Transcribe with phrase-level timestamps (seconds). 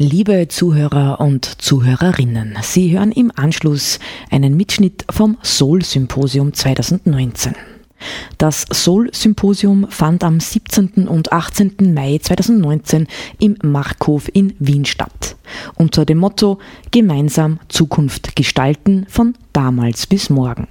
[0.00, 3.98] Liebe Zuhörer und Zuhörerinnen, Sie hören im Anschluss
[4.30, 7.56] einen Mitschnitt vom Soul Symposium 2019.
[8.38, 11.08] Das Soul-Symposium fand am 17.
[11.08, 11.92] und 18.
[11.94, 13.08] Mai 2019
[13.40, 15.34] im Markhof in Wien statt.
[15.74, 16.60] Unter dem Motto
[16.92, 20.68] Gemeinsam Zukunft gestalten von damals bis morgen.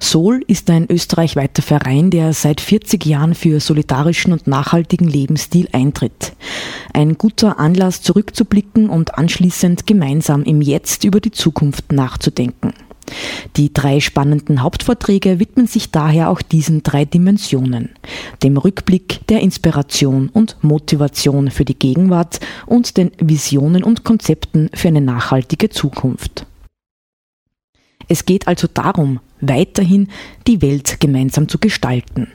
[0.00, 6.32] Soul ist ein österreichweiter Verein, der seit 40 Jahren für solidarischen und nachhaltigen Lebensstil eintritt.
[6.92, 12.72] Ein guter Anlass zurückzublicken und anschließend gemeinsam im Jetzt über die Zukunft nachzudenken.
[13.56, 17.90] Die drei spannenden Hauptvorträge widmen sich daher auch diesen drei Dimensionen,
[18.42, 24.88] dem Rückblick, der Inspiration und Motivation für die Gegenwart und den Visionen und Konzepten für
[24.88, 26.46] eine nachhaltige Zukunft.
[28.08, 30.08] Es geht also darum, weiterhin
[30.46, 32.28] die Welt gemeinsam zu gestalten.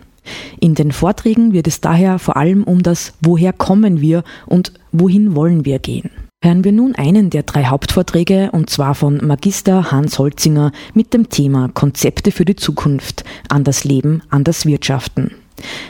[0.59, 5.36] In den Vorträgen wird es daher vor allem um das Woher kommen wir und wohin
[5.36, 6.10] wollen wir gehen
[6.44, 11.30] hören wir nun einen der drei Hauptvorträge und zwar von Magister Hans Holzinger mit dem
[11.30, 15.32] Thema Konzepte für die Zukunft, an das Leben, an das Wirtschaften.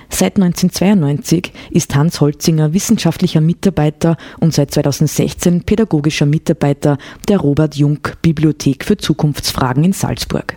[0.09, 8.00] Seit 1992 ist Hans Holzinger wissenschaftlicher Mitarbeiter und seit 2016 pädagogischer Mitarbeiter der Robert Jung
[8.22, 10.55] Bibliothek für Zukunftsfragen in Salzburg.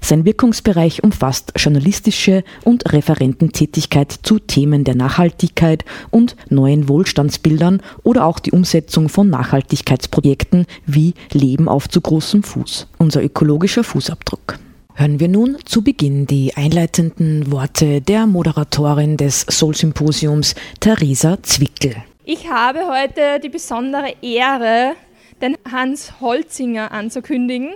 [0.00, 8.38] Sein Wirkungsbereich umfasst journalistische und Referententätigkeit zu Themen der Nachhaltigkeit und neuen Wohlstandsbildern oder auch
[8.38, 14.58] die Umsetzung von Nachhaltigkeitsprojekten wie Leben auf zu großem Fuß, unser ökologischer Fußabdruck.
[14.94, 21.96] Hören wir nun zu Beginn die einleitenden Worte der Moderatorin des Soul-Symposiums, Theresa Zwickel.
[22.24, 24.94] Ich habe heute die besondere Ehre,
[25.40, 27.74] den Hans Holzinger anzukündigen.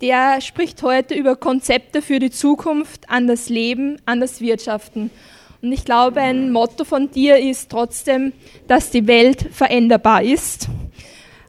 [0.00, 5.10] Der spricht heute über Konzepte für die Zukunft, an das Leben, an das Wirtschaften.
[5.60, 8.32] Und ich glaube, ein Motto von dir ist trotzdem,
[8.66, 10.68] dass die Welt veränderbar ist.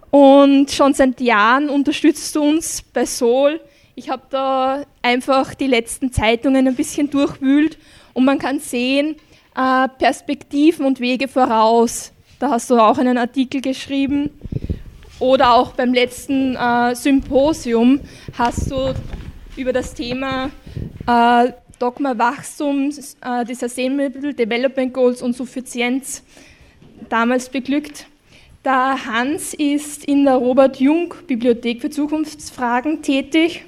[0.09, 3.61] Und schon seit Jahren unterstützt du uns bei Sol.
[3.95, 7.77] Ich habe da einfach die letzten Zeitungen ein bisschen durchwühlt
[8.13, 9.15] und man kann sehen,
[9.55, 12.11] äh, Perspektiven und Wege voraus.
[12.37, 14.29] Da hast du auch einen Artikel geschrieben
[15.21, 18.01] oder auch beim letzten äh, Symposium
[18.37, 18.93] hast du
[19.55, 20.49] über das Thema
[21.07, 22.89] äh, Dogma Wachstum,
[23.21, 26.23] äh, die Sustainable Development Goals und Suffizienz
[27.07, 28.07] damals beglückt.
[28.65, 33.63] Der Hans ist in der Robert Jung Bibliothek für Zukunftsfragen tätig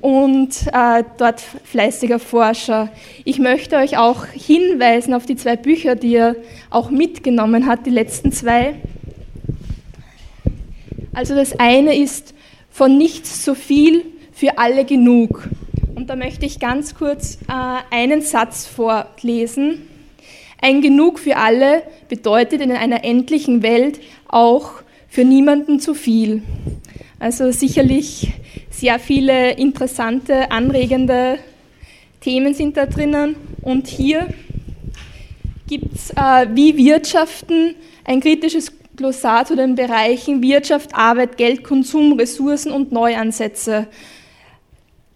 [0.00, 2.90] und äh, dort fleißiger Forscher.
[3.24, 6.36] Ich möchte euch auch hinweisen auf die zwei Bücher, die er
[6.70, 8.74] auch mitgenommen hat, die letzten zwei.
[11.12, 12.34] Also das eine ist
[12.70, 15.48] von nichts zu viel, für alle genug.
[15.94, 19.88] Und da möchte ich ganz kurz äh, einen Satz vorlesen.
[20.60, 26.42] Ein Genug für alle bedeutet in einer endlichen Welt auch für niemanden zu viel.
[27.18, 28.32] Also sicherlich
[28.70, 31.38] sehr viele interessante, anregende
[32.20, 33.36] Themen sind da drinnen.
[33.60, 34.28] Und hier
[35.68, 37.74] gibt es äh, wie Wirtschaften
[38.04, 43.86] ein kritisches Glossar zu den Bereichen Wirtschaft, Arbeit, Geld, Konsum, Ressourcen und Neuansätze.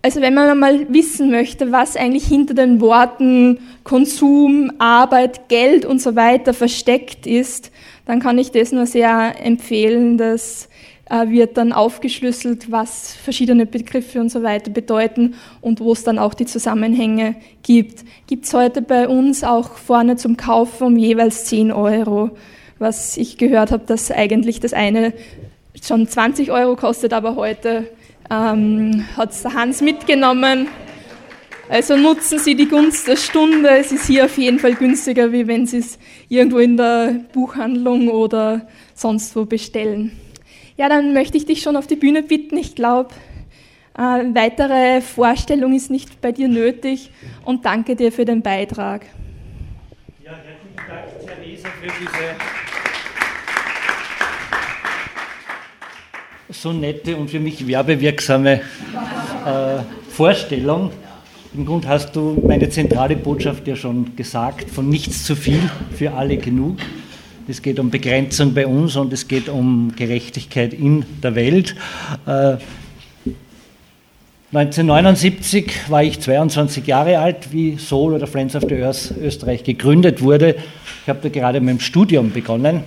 [0.03, 6.01] Also wenn man mal wissen möchte, was eigentlich hinter den Worten Konsum, Arbeit, Geld und
[6.01, 7.73] so weiter versteckt ist,
[8.05, 10.17] dann kann ich das nur sehr empfehlen.
[10.17, 10.69] Das
[11.11, 16.19] äh, wird dann aufgeschlüsselt, was verschiedene Begriffe und so weiter bedeuten und wo es dann
[16.19, 18.05] auch die Zusammenhänge gibt.
[18.27, 22.31] Gibt es heute bei uns auch vorne zum Kaufen um jeweils 10 Euro
[22.79, 25.13] was ich gehört habe, dass eigentlich das eine
[25.83, 27.89] schon 20 Euro kostet, aber heute
[28.31, 30.69] ähm, hat es Hans mitgenommen.
[31.69, 33.71] Also nutzen Sie die Gunst der Stunde.
[33.71, 38.09] Es ist hier auf jeden Fall günstiger, wie wenn Sie es irgendwo in der Buchhandlung
[38.09, 40.13] oder sonst wo bestellen.
[40.77, 42.57] Ja, dann möchte ich dich schon auf die Bühne bitten.
[42.57, 43.15] Ich glaube,
[43.97, 47.11] äh, weitere Vorstellung ist nicht bei dir nötig
[47.45, 49.07] und danke dir für den Beitrag.
[50.25, 52.66] Ja, herzlichen Dank, Theresa, für diese
[56.61, 58.61] so nette und für mich werbewirksame äh,
[60.09, 60.91] Vorstellung.
[61.55, 65.61] Im Grunde hast du meine zentrale Botschaft ja schon gesagt, von nichts zu viel,
[65.95, 66.79] für alle genug.
[67.49, 71.77] Es geht um Begrenzung bei uns und es geht um Gerechtigkeit in der Welt.
[72.27, 72.57] Äh,
[74.53, 80.23] 1979 war ich 22 Jahre alt, wie Soul oder Friends of the Earth Österreich gegründet
[80.23, 80.57] wurde.
[81.03, 82.83] Ich habe da gerade mit dem Studium begonnen.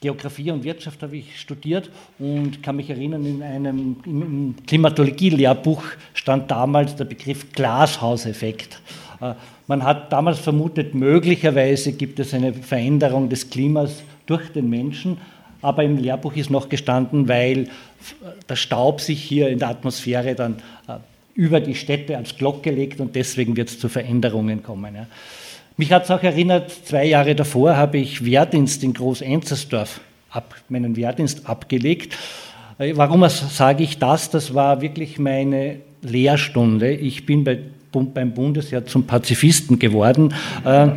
[0.00, 5.82] Geografie und Wirtschaft habe ich studiert und kann mich erinnern, in einem im Klimatologie-Lehrbuch
[6.12, 8.80] stand damals der Begriff Glashauseffekt.
[9.20, 9.34] Äh,
[9.66, 15.18] man hat damals vermutet, möglicherweise gibt es eine Veränderung des Klimas durch den Menschen,
[15.62, 17.68] aber im Lehrbuch ist noch gestanden, weil
[18.48, 20.56] der Staub sich hier in der Atmosphäre dann
[20.88, 20.98] äh,
[21.34, 24.94] über die Städte als Glocke legt und deswegen wird es zu Veränderungen kommen.
[25.78, 30.00] Mich hat es auch erinnert, zwei Jahre davor habe ich Wehrdienst in Groß-Enzersdorf,
[30.30, 32.16] ab, meinen Wehrdienst abgelegt.
[32.78, 34.30] Äh, warum sage ich das?
[34.30, 36.92] Das war wirklich meine Lehrstunde.
[36.92, 37.58] Ich bin bei,
[37.92, 40.32] beim Bundesheer zum Pazifisten geworden.
[40.64, 40.92] Äh,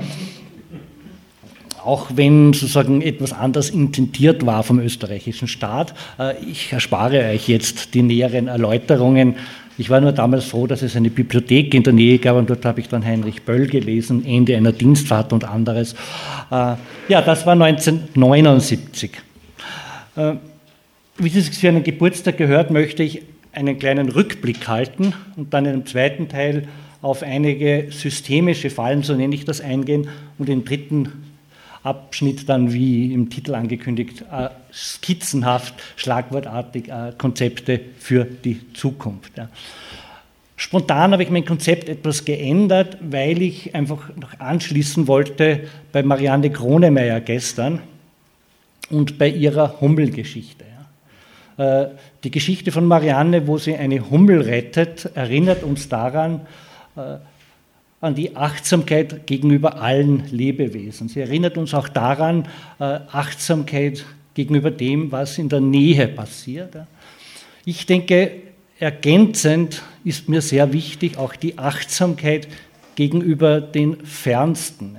[1.83, 5.93] auch wenn sozusagen etwas anders intentiert war vom österreichischen Staat.
[6.17, 9.35] Äh, ich erspare euch jetzt die näheren Erläuterungen.
[9.79, 12.65] Ich war nur damals froh, dass es eine Bibliothek in der Nähe gab und dort
[12.65, 15.93] habe ich dann Heinrich Böll gelesen, Ende einer Dienstfahrt und anderes.
[16.51, 16.75] Äh,
[17.07, 19.11] ja, das war 1979.
[20.17, 20.33] Äh,
[21.17, 23.21] wie es für einen Geburtstag gehört, möchte ich
[23.53, 26.67] einen kleinen Rückblick halten und dann in einem zweiten Teil
[27.01, 31.28] auf einige systemische Fallen, so nenne ich das, eingehen und den dritten
[31.83, 39.33] Abschnitt dann, wie im Titel angekündigt, äh, skizzenhaft, schlagwortartig äh, Konzepte für die Zukunft.
[40.55, 45.61] Spontan habe ich mein Konzept etwas geändert, weil ich einfach noch anschließen wollte
[45.93, 47.79] bei Marianne Kronemeyer gestern
[48.89, 50.65] und bei ihrer Hummelgeschichte.
[51.57, 51.87] Äh,
[52.23, 56.41] die Geschichte von Marianne, wo sie eine Hummel rettet, erinnert uns daran,
[58.01, 61.09] an die Achtsamkeit gegenüber allen Lebewesen.
[61.09, 62.47] Sie erinnert uns auch daran,
[62.79, 66.77] äh, Achtsamkeit gegenüber dem, was in der Nähe passiert.
[67.65, 68.31] Ich denke,
[68.79, 72.47] ergänzend ist mir sehr wichtig auch die Achtsamkeit
[72.95, 74.97] gegenüber den Fernsten.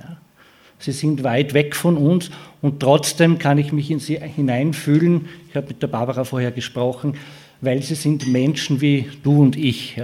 [0.77, 2.31] Sie sind weit weg von uns
[2.61, 5.27] und trotzdem kann ich mich in sie hineinfühlen.
[5.49, 7.15] Ich habe mit der Barbara vorher gesprochen,
[7.61, 10.01] weil sie sind Menschen wie du und ich.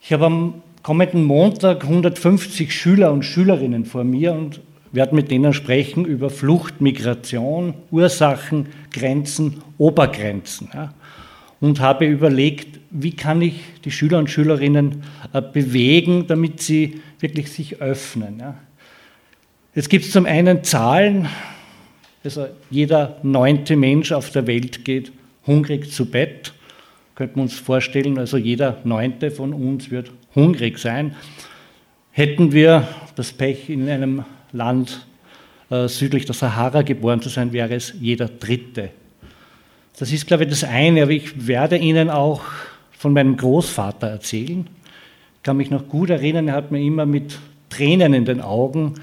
[0.00, 5.52] Ich habe am kommenden Montag 150 Schüler und Schülerinnen vor mir und werde mit denen
[5.52, 10.68] sprechen über Flucht, Migration, Ursachen, Grenzen, Obergrenzen.
[10.74, 10.92] Ja.
[11.60, 15.02] Und habe überlegt, wie kann ich die Schüler und Schülerinnen
[15.32, 18.38] äh, bewegen, damit sie wirklich sich öffnen.
[18.40, 18.54] Ja.
[19.74, 21.28] Jetzt gibt es zum einen Zahlen,
[22.22, 25.12] also jeder neunte Mensch auf der Welt geht
[25.46, 26.52] hungrig zu Bett.
[27.14, 31.14] Könnten wir uns vorstellen, also jeder neunte von uns wird hungrig sein.
[32.10, 35.06] Hätten wir das Pech, in einem Land
[35.70, 38.90] äh, südlich der Sahara geboren zu sein, wäre es jeder Dritte.
[39.98, 42.42] Das ist, glaube ich, das eine, aber ich werde Ihnen auch
[42.92, 44.66] von meinem Großvater erzählen.
[45.36, 47.38] Ich kann mich noch gut erinnern, er hat mir immer mit
[47.68, 48.94] Tränen in den Augen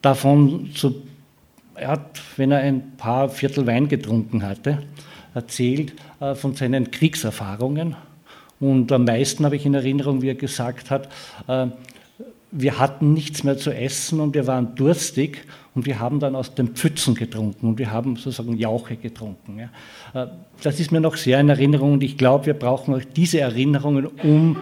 [0.00, 1.02] davon zu,
[1.74, 4.82] er hat, wenn er ein paar Viertel Wein getrunken hatte,
[5.34, 7.96] erzählt äh, von seinen Kriegserfahrungen
[8.60, 11.08] und am meisten habe ich in Erinnerung, wie er gesagt hat,
[11.46, 11.66] äh,
[12.50, 15.44] wir hatten nichts mehr zu essen und wir waren durstig
[15.74, 19.68] und wir haben dann aus den Pfützen getrunken und wir haben sozusagen Jauche getrunken.
[20.14, 20.26] Äh,
[20.62, 24.06] das ist mir noch sehr in Erinnerung und ich glaube, wir brauchen auch diese Erinnerungen,
[24.06, 24.56] um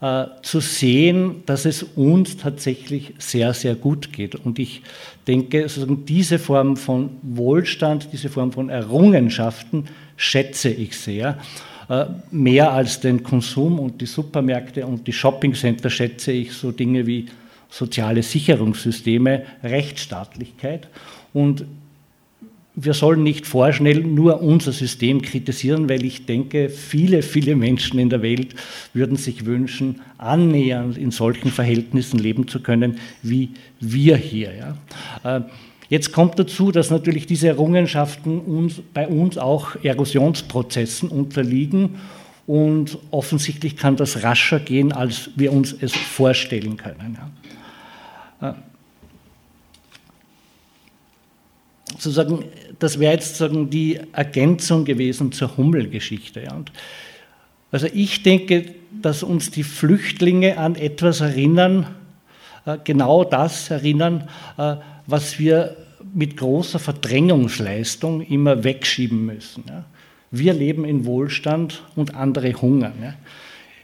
[0.00, 4.34] äh, zu sehen, dass es uns tatsächlich sehr, sehr gut geht.
[4.34, 4.82] Und ich
[5.26, 9.86] denke, sozusagen diese Form von Wohlstand, diese Form von Errungenschaften
[10.16, 11.38] schätze ich sehr.
[11.88, 17.06] Äh, mehr als den Konsum und die Supermärkte und die Shoppingcenter schätze ich so Dinge
[17.06, 17.26] wie
[17.70, 20.88] soziale Sicherungssysteme, Rechtsstaatlichkeit.
[21.32, 21.64] Und
[22.74, 28.10] wir sollen nicht vorschnell nur unser System kritisieren, weil ich denke, viele, viele Menschen in
[28.10, 28.54] der Welt
[28.92, 33.50] würden sich wünschen, annähernd in solchen Verhältnissen leben zu können, wie
[33.80, 34.52] wir hier.
[35.24, 35.46] Ja.
[35.88, 41.96] Jetzt kommt dazu, dass natürlich diese Errungenschaften uns, bei uns auch Erosionsprozessen unterliegen
[42.46, 47.18] und offensichtlich kann das rascher gehen, als wir uns es vorstellen können.
[48.40, 48.52] Äh,
[51.92, 52.44] sozusagen,
[52.78, 56.42] das wäre jetzt sozusagen die Ergänzung gewesen zur Hummelgeschichte.
[56.42, 56.60] Ja.
[57.70, 61.86] also ich denke, dass uns die Flüchtlinge an etwas erinnern,
[62.64, 64.28] äh, genau das erinnern,
[64.58, 64.76] äh,
[65.06, 65.76] was wir
[66.14, 69.64] mit großer Verdrängungsleistung immer wegschieben müssen.
[70.30, 73.14] Wir leben in Wohlstand und andere hungern.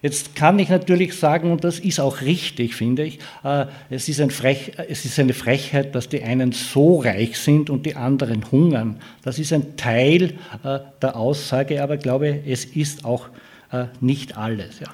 [0.02, 4.20] Jetzt kann ich natürlich sagen, und das ist auch richtig, finde ich, äh, es ist,
[4.20, 8.50] ein Frech, es ist eine Frechheit, dass die einen so reich sind und die anderen
[8.50, 8.96] hungern.
[9.22, 13.28] Das ist ein Teil äh, der Aussage, aber ich glaube, es ist auch
[13.70, 14.80] äh, nicht alles.
[14.80, 14.88] Ja.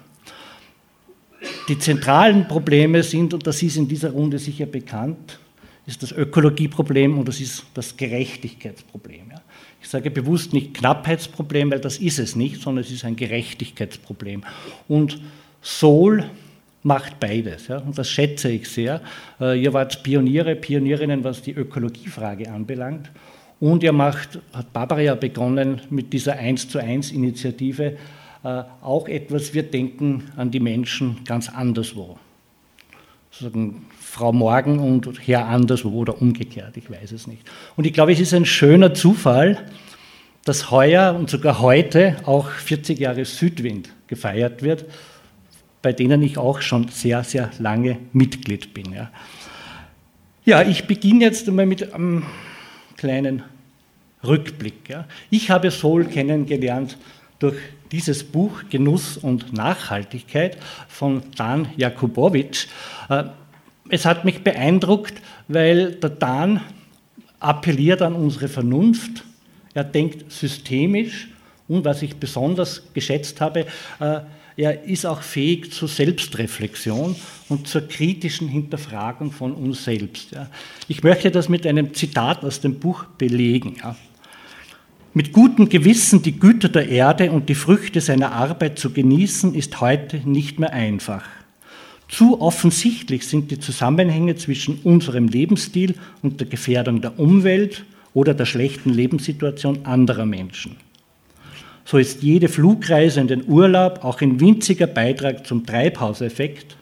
[1.70, 5.38] Die zentralen Probleme sind, und das ist in dieser Runde sicher bekannt,
[5.88, 9.30] ist das Ökologieproblem und das ist das Gerechtigkeitsproblem.
[9.30, 9.40] Ja.
[9.80, 14.44] Ich sage bewusst nicht Knappheitsproblem, weil das ist es nicht, sondern es ist ein Gerechtigkeitsproblem.
[14.86, 15.18] Und
[15.62, 16.28] Soul
[16.82, 17.68] macht beides.
[17.68, 19.00] Ja, und das schätze ich sehr.
[19.40, 23.10] Äh, ihr wart Pioniere, Pionierinnen, was die Ökologiefrage anbelangt.
[23.58, 27.96] Und ihr macht, hat Barbara ja begonnen mit dieser 1 zu 1 Initiative,
[28.44, 32.18] äh, auch etwas, wir denken an die Menschen ganz anderswo.
[34.00, 37.42] Frau Morgen und Herr anderswo oder umgekehrt, ich weiß es nicht.
[37.76, 39.64] Und ich glaube, es ist ein schöner Zufall,
[40.44, 44.86] dass heuer und sogar heute auch 40 Jahre Südwind gefeiert wird,
[45.82, 48.92] bei denen ich auch schon sehr, sehr lange Mitglied bin.
[48.92, 49.10] Ja,
[50.44, 52.24] ja ich beginne jetzt einmal mit einem
[52.96, 53.42] kleinen
[54.24, 54.88] Rückblick.
[54.88, 55.06] Ja.
[55.30, 56.96] Ich habe Sol kennengelernt
[57.38, 57.56] durch
[57.92, 62.66] dieses Buch Genuss und Nachhaltigkeit von Dan Jakubowitsch.
[63.08, 63.24] Äh,
[63.88, 65.14] es hat mich beeindruckt,
[65.48, 66.60] weil der Dan
[67.40, 69.24] appelliert an unsere Vernunft.
[69.74, 71.28] Er denkt systemisch
[71.68, 73.66] und was ich besonders geschätzt habe,
[74.00, 74.20] äh,
[74.56, 77.14] er ist auch fähig zur Selbstreflexion
[77.48, 80.30] und zur kritischen Hinterfragung von uns selbst.
[80.88, 83.76] Ich möchte das mit einem Zitat aus dem Buch belegen.
[85.14, 89.80] Mit gutem Gewissen die Güter der Erde und die Früchte seiner Arbeit zu genießen, ist
[89.80, 91.24] heute nicht mehr einfach.
[92.08, 97.84] Zu offensichtlich sind die Zusammenhänge zwischen unserem Lebensstil und der Gefährdung der Umwelt
[98.14, 100.76] oder der schlechten Lebenssituation anderer Menschen.
[101.84, 106.76] So ist jede Flugreise in den Urlaub auch ein winziger Beitrag zum Treibhauseffekt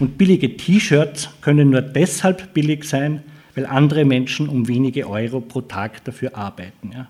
[0.00, 3.22] und billige T-Shirts können nur deshalb billig sein,
[3.54, 6.90] weil andere Menschen um wenige Euro pro Tag dafür arbeiten.
[6.94, 7.08] Ja.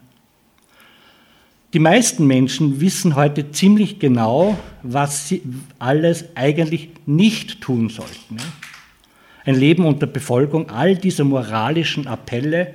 [1.76, 5.42] Die meisten Menschen wissen heute ziemlich genau, was sie
[5.78, 8.38] alles eigentlich nicht tun sollten.
[9.44, 12.72] Ein Leben unter Befolgung all dieser moralischen Appelle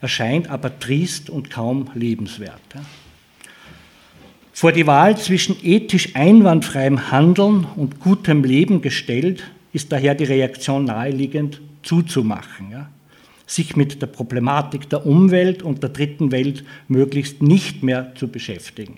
[0.00, 2.60] erscheint aber triest und kaum lebenswert.
[4.52, 10.86] Vor die Wahl zwischen ethisch einwandfreiem Handeln und gutem Leben gestellt, ist daher die Reaktion
[10.86, 12.72] naheliegend zuzumachen
[13.50, 18.96] sich mit der Problematik der Umwelt und der dritten Welt möglichst nicht mehr zu beschäftigen.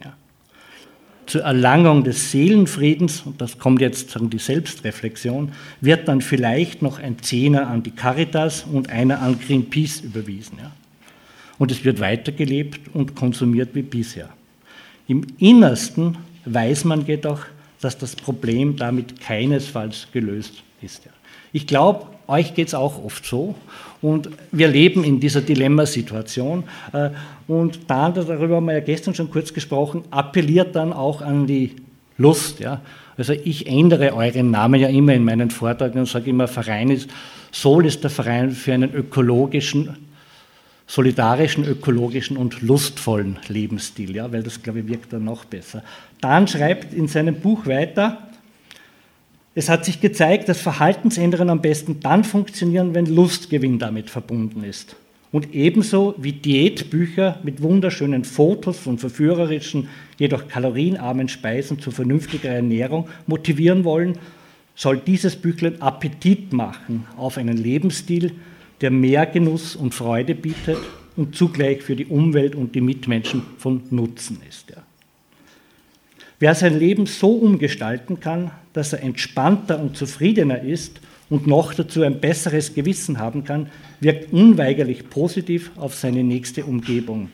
[1.25, 6.99] Zur Erlangung des Seelenfriedens, und das kommt jetzt an die Selbstreflexion, wird dann vielleicht noch
[6.99, 10.59] ein Zehner an die Caritas und einer an Greenpeace überwiesen.
[11.59, 14.29] Und es wird weitergelebt und konsumiert wie bisher.
[15.09, 17.41] Im Innersten weiß man jedoch,
[17.81, 21.03] dass das Problem damit keinesfalls gelöst ist.
[21.53, 23.55] Ich glaube, euch geht es auch oft so.
[24.03, 26.65] Und wir leben in dieser Dilemmasituation.
[26.93, 27.11] Äh,
[27.47, 31.77] und dann, darüber haben wir ja gestern schon kurz gesprochen, appelliert dann auch an die
[32.19, 32.59] Lust.
[32.61, 32.81] Ja.
[33.17, 37.09] Also ich ändere euren Namen ja immer in meinen Vorträgen und sage immer, Verein ist,
[37.53, 39.97] Sol ist der Verein für einen ökologischen,
[40.87, 45.85] solidarischen, ökologischen und lustvollen Lebensstil, ja, weil das, glaube ich, wirkt dann noch besser.
[46.21, 48.19] Dan schreibt in seinem Buch weiter,
[49.55, 54.97] es hat sich gezeigt, dass Verhaltensänderungen am besten dann funktionieren, wenn Lustgewinn damit verbunden ist.
[55.31, 63.09] Und ebenso wie Diätbücher mit wunderschönen Fotos von verführerischen, jedoch kalorienarmen Speisen zu vernünftiger Ernährung
[63.27, 64.19] motivieren wollen,
[64.75, 68.33] soll dieses Büchlein Appetit machen auf einen Lebensstil,
[68.81, 70.79] der mehr Genuss und Freude bietet
[71.17, 74.71] und zugleich für die Umwelt und die Mitmenschen von Nutzen ist.
[74.71, 74.82] Ja.
[76.43, 82.03] Wer sein Leben so umgestalten kann, dass er entspannter und zufriedener ist und noch dazu
[82.03, 83.69] ein besseres Gewissen haben kann,
[84.01, 87.31] wirkt unweigerlich positiv auf seine nächste Umgebung.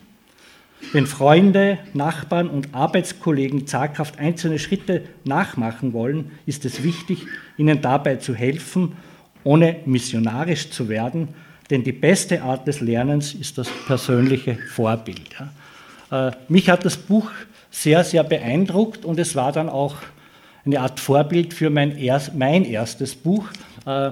[0.92, 7.24] Wenn Freunde, Nachbarn und Arbeitskollegen zaghaft einzelne Schritte nachmachen wollen, ist es wichtig,
[7.56, 8.92] ihnen dabei zu helfen,
[9.42, 11.28] ohne missionarisch zu werden,
[11.70, 15.34] denn die beste Art des Lernens ist das persönliche Vorbild.
[16.10, 17.30] Äh, mich hat das Buch
[17.70, 19.96] sehr, sehr beeindruckt und es war dann auch
[20.64, 23.46] eine Art Vorbild für mein, erst, mein erstes Buch,
[23.86, 24.10] äh,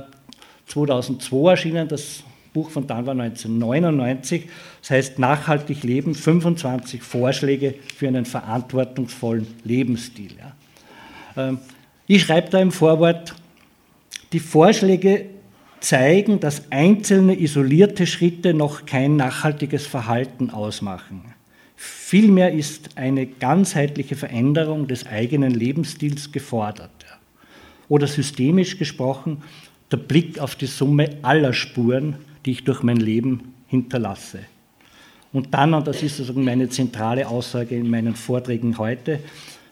[0.67, 2.23] 2002 erschienen, das
[2.53, 4.49] Buch von dann war 1999,
[4.81, 10.33] das heißt Nachhaltig Leben, 25 Vorschläge für einen verantwortungsvollen Lebensstil.
[10.39, 11.49] Ja.
[11.49, 11.59] Ähm,
[12.07, 13.35] ich schreibe da im Vorwort,
[14.33, 15.27] die Vorschläge
[15.81, 21.36] zeigen, dass einzelne isolierte Schritte noch kein nachhaltiges Verhalten ausmachen.
[21.77, 26.91] Vielmehr ist eine ganzheitliche Veränderung des eigenen Lebensstils gefordert.
[27.89, 29.43] Oder systemisch gesprochen,
[29.93, 34.41] der Blick auf die Summe aller Spuren, die ich durch mein Leben hinterlasse.
[35.33, 39.21] Und dann, und das ist sozusagen meine zentrale Aussage in meinen Vorträgen heute,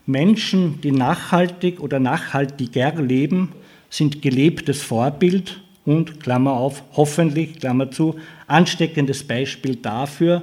[0.06, 3.52] Menschen, die nachhaltig oder nachhaltiger leben,
[3.88, 10.42] sind gelebtes Vorbild und, Klammer auf, hoffentlich, Klammer zu, ansteckendes Beispiel dafür,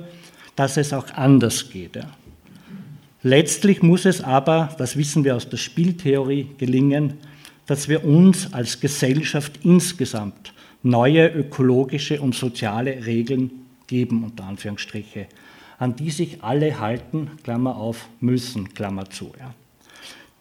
[0.62, 1.96] dass es auch anders geht.
[1.96, 2.04] Ja.
[3.24, 7.16] Letztlich muss es aber, das wissen wir aus der Spieltheorie, gelingen,
[7.66, 10.54] dass wir uns als Gesellschaft insgesamt
[10.84, 13.50] neue ökologische und soziale Regeln
[13.88, 15.26] geben, unter Anführungsstriche,
[15.80, 19.32] an die sich alle halten, Klammer auf, müssen, Klammer zu.
[19.40, 19.56] Ja.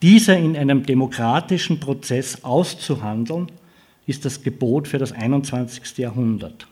[0.03, 3.51] Diese in einem demokratischen Prozess auszuhandeln,
[4.07, 5.97] ist das Gebot für das 21.
[5.97, 6.67] Jahrhundert.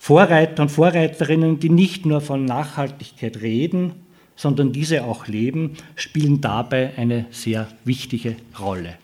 [0.00, 3.92] Vorreiter und Vorreiterinnen, die nicht nur von Nachhaltigkeit reden,
[4.34, 8.94] sondern diese auch leben, spielen dabei eine sehr wichtige Rolle.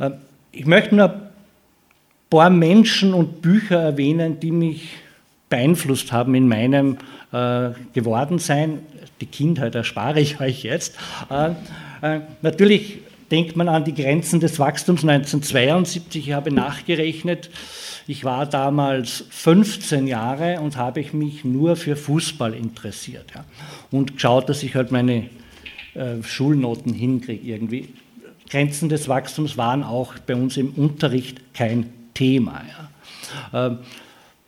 [0.00, 0.14] Ähm,
[0.50, 1.30] ich möchte nur ein
[2.28, 4.88] paar Menschen und Bücher erwähnen, die mich
[5.48, 6.98] beeinflusst haben in meinem
[7.30, 8.80] äh, Gewordensein.
[9.20, 10.96] Die Kindheit erspare ich euch jetzt.
[11.30, 11.50] Äh,
[12.02, 12.98] äh, natürlich
[13.30, 16.28] denkt man an die Grenzen des Wachstums 1972.
[16.28, 17.50] Ich habe nachgerechnet,
[18.06, 23.44] ich war damals 15 Jahre und habe ich mich nur für Fußball interessiert ja,
[23.90, 25.28] und geschaut, dass ich halt meine
[25.94, 27.90] äh, Schulnoten hinkriege irgendwie.
[28.48, 32.62] Grenzen des Wachstums waren auch bei uns im Unterricht kein Thema.
[33.52, 33.66] Ja.
[33.66, 33.78] Ähm,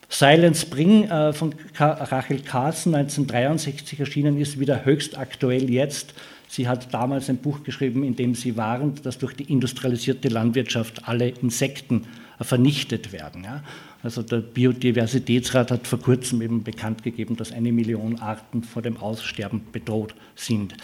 [0.09, 6.15] Silent Spring äh, von Rachel Carson 1963 erschienen ist, wieder höchst aktuell jetzt.
[6.53, 11.07] Sie hat damals ein Buch geschrieben, in dem sie warnt, dass durch die industrialisierte Landwirtschaft
[11.07, 12.09] alle Insekten
[12.41, 13.45] äh, vernichtet werden.
[13.45, 13.63] Ja.
[14.03, 18.97] Also der Biodiversitätsrat hat vor kurzem eben bekannt gegeben, dass eine Million Arten vor dem
[18.97, 20.75] Aussterben bedroht sind.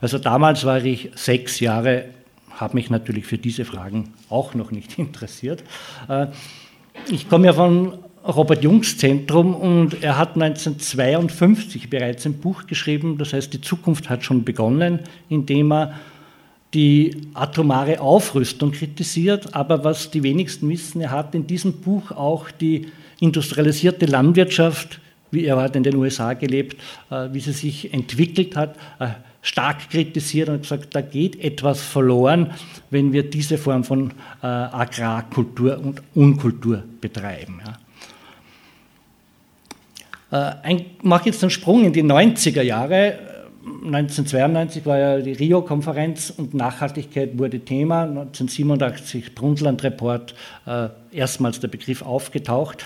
[0.00, 2.04] Also damals war ich sechs Jahre,
[2.50, 5.64] habe mich natürlich für diese Fragen auch noch nicht interessiert.
[6.08, 6.28] Äh,
[7.10, 7.98] ich komme ja von
[8.28, 14.10] Robert Jungs Zentrum und er hat 1952 bereits ein Buch geschrieben, das heißt Die Zukunft
[14.10, 15.94] hat schon begonnen, indem er
[16.74, 22.50] die atomare Aufrüstung kritisiert, aber was die wenigsten wissen, er hat in diesem Buch auch
[22.50, 22.88] die
[23.18, 26.76] industrialisierte Landwirtschaft, wie er hat in den USA gelebt,
[27.10, 29.08] äh, wie sie sich entwickelt hat, äh,
[29.40, 32.50] stark kritisiert und gesagt, da geht etwas verloren,
[32.90, 34.10] wenn wir diese Form von
[34.42, 37.62] äh, Agrarkultur und Unkultur betreiben.
[40.30, 43.18] Ich mache jetzt einen Sprung in die 90er Jahre.
[43.64, 48.02] 1992 war ja die Rio-Konferenz und Nachhaltigkeit wurde Thema.
[48.02, 50.34] 1987 Brundtland-Report,
[50.66, 52.84] äh, erstmals der Begriff aufgetaucht.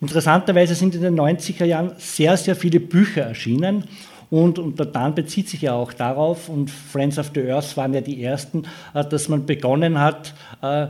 [0.00, 3.84] Interessanterweise sind in den 90er Jahren sehr, sehr viele Bücher erschienen.
[4.30, 7.92] Und, und der Dan bezieht sich ja auch darauf, und Friends of the Earth waren
[7.92, 10.86] ja die ersten, äh, dass man begonnen hat, äh,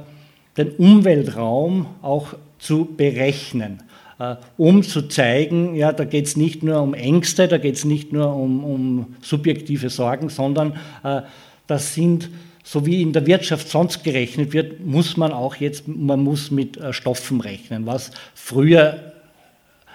[0.56, 3.82] den Umweltraum auch zu berechnen.
[4.22, 7.84] Äh, um zu zeigen, ja, da geht es nicht nur um Ängste, da geht es
[7.84, 11.22] nicht nur um, um, subjektive Sorgen, sondern äh,
[11.66, 12.30] das sind,
[12.62, 16.76] so wie in der Wirtschaft sonst gerechnet wird, muss man auch jetzt, man muss mit
[16.76, 19.12] äh, Stoffen rechnen, was früher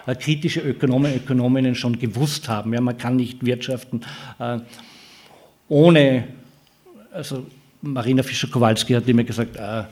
[0.05, 2.73] äh, kritische Ökonomen Ökonominnen schon gewusst haben.
[2.73, 4.01] Ja, man kann nicht wirtschaften
[4.39, 4.59] äh,
[5.69, 6.27] ohne,
[7.13, 7.45] also
[7.81, 9.83] Marina Fischer-Kowalski hat immer gesagt, äh,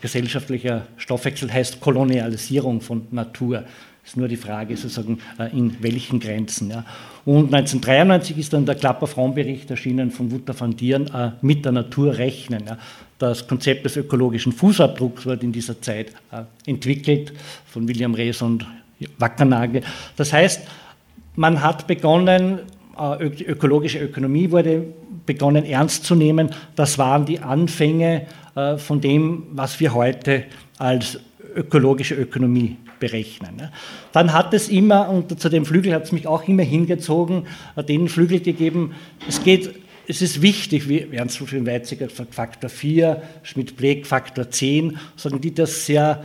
[0.00, 3.64] gesellschaftlicher Stoffwechsel heißt Kolonialisierung von Natur.
[4.04, 6.70] Ist nur die Frage, sozusagen, äh, in welchen Grenzen.
[6.70, 6.84] Ja.
[7.26, 12.16] Und 1993 ist dann der Klapper-Fromm-Bericht erschienen von Wouter van Dieren, äh, mit der Natur
[12.16, 12.62] rechnen.
[12.66, 12.78] Ja.
[13.18, 17.34] Das Konzept des ökologischen Fußabdrucks wurde in dieser Zeit äh, entwickelt
[17.66, 18.66] von William Rees und
[19.18, 19.82] Wackernagel.
[20.16, 20.62] Das heißt,
[21.36, 22.60] man hat begonnen,
[22.98, 24.86] äh, ökologische Ökonomie wurde
[25.26, 26.50] begonnen ernst zu nehmen.
[26.74, 28.26] Das waren die Anfänge äh,
[28.78, 30.44] von dem, was wir heute
[30.78, 31.20] als
[31.54, 33.70] ökologische Ökonomie berechnen.
[34.12, 37.84] Dann hat es immer, und zu dem Flügel hat es mich auch immer hingezogen, äh,
[37.84, 38.94] den Flügel gegeben,
[39.28, 39.74] es geht,
[40.06, 45.86] es ist wichtig, wie Ernst Wilhelm Weizsäcker Faktor 4, Schmidt-Bleek Faktor 10, sondern die das
[45.86, 46.24] sehr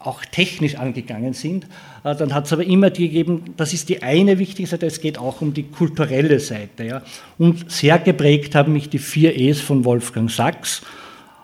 [0.00, 1.64] auch technisch angegangen sind.
[2.04, 5.18] Äh, dann hat es aber immer gegeben, das ist die eine wichtige Seite, es geht
[5.18, 6.84] auch um die kulturelle Seite.
[6.84, 7.02] Ja.
[7.36, 10.82] Und sehr geprägt haben mich die vier E's von Wolfgang Sachs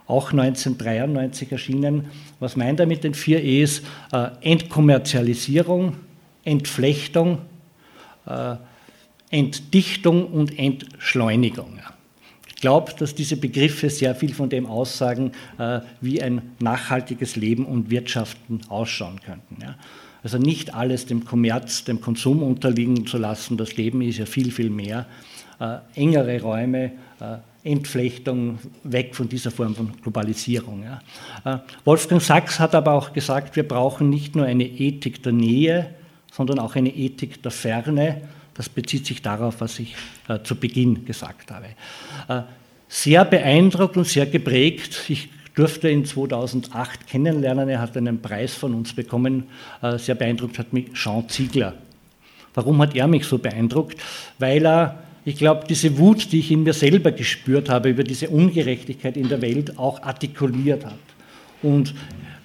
[0.06, 2.06] auch 1993 erschienen.
[2.40, 3.82] Was meint er mit den vier E's?
[4.12, 5.96] Äh, Entkommerzialisierung,
[6.44, 7.38] Entflechtung,
[8.26, 8.56] äh,
[9.30, 11.78] Entdichtung und Entschleunigung.
[12.48, 17.66] Ich glaube, dass diese Begriffe sehr viel von dem aussagen, äh, wie ein nachhaltiges Leben
[17.66, 19.56] und Wirtschaften ausschauen könnten.
[20.22, 23.58] Also nicht alles dem Kommerz, dem Konsum unterliegen zu lassen.
[23.58, 25.06] Das Leben ist ja viel, viel mehr.
[25.60, 30.84] Äh, engere Räume, äh, Entflechtung, weg von dieser Form von Globalisierung.
[30.84, 31.00] Ja.
[31.44, 35.94] Äh, Wolfgang Sachs hat aber auch gesagt, wir brauchen nicht nur eine Ethik der Nähe,
[36.30, 38.22] sondern auch eine Ethik der Ferne.
[38.54, 39.96] Das bezieht sich darauf, was ich
[40.28, 41.66] äh, zu Beginn gesagt habe.
[42.28, 42.42] Äh,
[42.88, 45.04] sehr beeindruckt und sehr geprägt.
[45.08, 47.68] Ich durfte ihn 2008 kennenlernen.
[47.68, 49.44] Er hat einen Preis von uns bekommen.
[49.82, 51.74] Äh, sehr beeindruckt hat mich Jean Ziegler.
[52.54, 54.00] Warum hat er mich so beeindruckt?
[54.38, 58.28] Weil er, ich glaube, diese Wut, die ich in mir selber gespürt habe über diese
[58.28, 60.98] Ungerechtigkeit in der Welt, auch artikuliert hat.
[61.62, 61.94] Und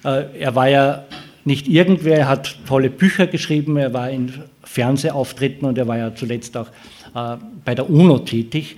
[0.04, 1.04] äh, er war ja
[1.44, 4.32] nicht irgendwer, er hat tolle Bücher geschrieben, er war in
[4.64, 6.68] Fernsehauftritten und er war ja zuletzt auch
[7.14, 8.76] äh, bei der UNO tätig.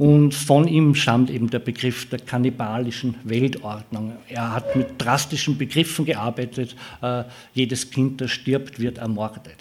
[0.00, 4.14] Und von ihm stammt eben der Begriff der kannibalischen Weltordnung.
[4.30, 6.74] Er hat mit drastischen Begriffen gearbeitet.
[7.02, 9.58] Äh, jedes Kind, das stirbt, wird ermordet.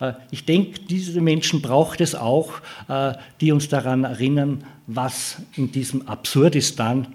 [0.00, 5.70] Äh, ich denke, diese Menschen braucht es auch, äh, die uns daran erinnern, was in
[5.70, 7.08] diesem Absurdistan,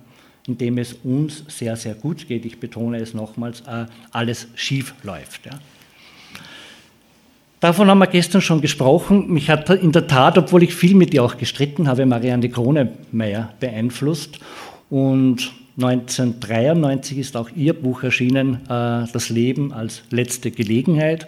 [0.45, 3.63] in dem es uns sehr, sehr gut geht, ich betone es nochmals,
[4.11, 5.49] alles schief läuft.
[7.59, 9.33] Davon haben wir gestern schon gesprochen.
[9.33, 13.53] Mich hat in der Tat, obwohl ich viel mit ihr auch gestritten habe, Marianne Kronemeyer
[13.59, 14.39] beeinflusst.
[14.89, 21.27] Und 1993 ist auch ihr Buch erschienen, äh, Das Leben als letzte Gelegenheit,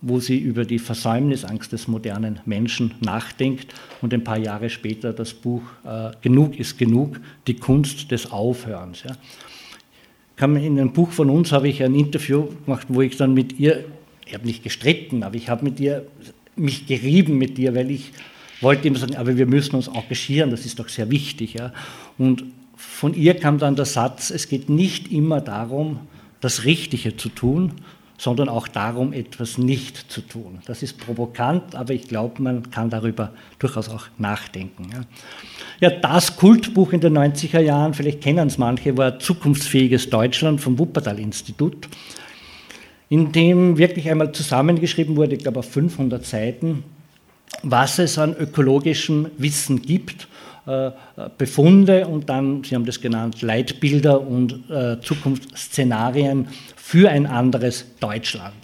[0.00, 5.32] wo sie über die Versäumnisangst des modernen Menschen nachdenkt und ein paar Jahre später das
[5.32, 9.04] Buch äh, Genug ist genug, die Kunst des Aufhörens.
[10.38, 13.84] in einem Buch von uns habe ich ein Interview gemacht, wo ich dann mit ihr
[14.32, 16.06] ich habe nicht gestritten, aber ich habe mit ihr
[16.56, 18.12] mich gerieben mit dir, weil ich
[18.62, 21.54] wollte immer sagen, aber wir müssen uns engagieren, das ist doch sehr wichtig.
[21.54, 21.74] Ja.
[22.16, 26.00] Und von ihr kam dann der Satz, es geht nicht immer darum,
[26.40, 27.72] das Richtige zu tun,
[28.16, 30.60] sondern auch darum, etwas nicht zu tun.
[30.64, 34.88] Das ist provokant, aber ich glaube, man kann darüber durchaus auch nachdenken.
[34.92, 35.90] Ja.
[35.90, 40.78] ja, das Kultbuch in den 90er Jahren, vielleicht kennen es manche, war Zukunftsfähiges Deutschland vom
[40.78, 41.88] Wuppertal-Institut
[43.12, 46.82] in dem wirklich einmal zusammengeschrieben wurde, ich glaube auf 500 Seiten,
[47.62, 50.28] was es an ökologischem Wissen gibt,
[50.64, 50.92] äh,
[51.36, 58.54] Befunde und dann, Sie haben das genannt, Leitbilder und äh, Zukunftsszenarien für ein anderes Deutschland.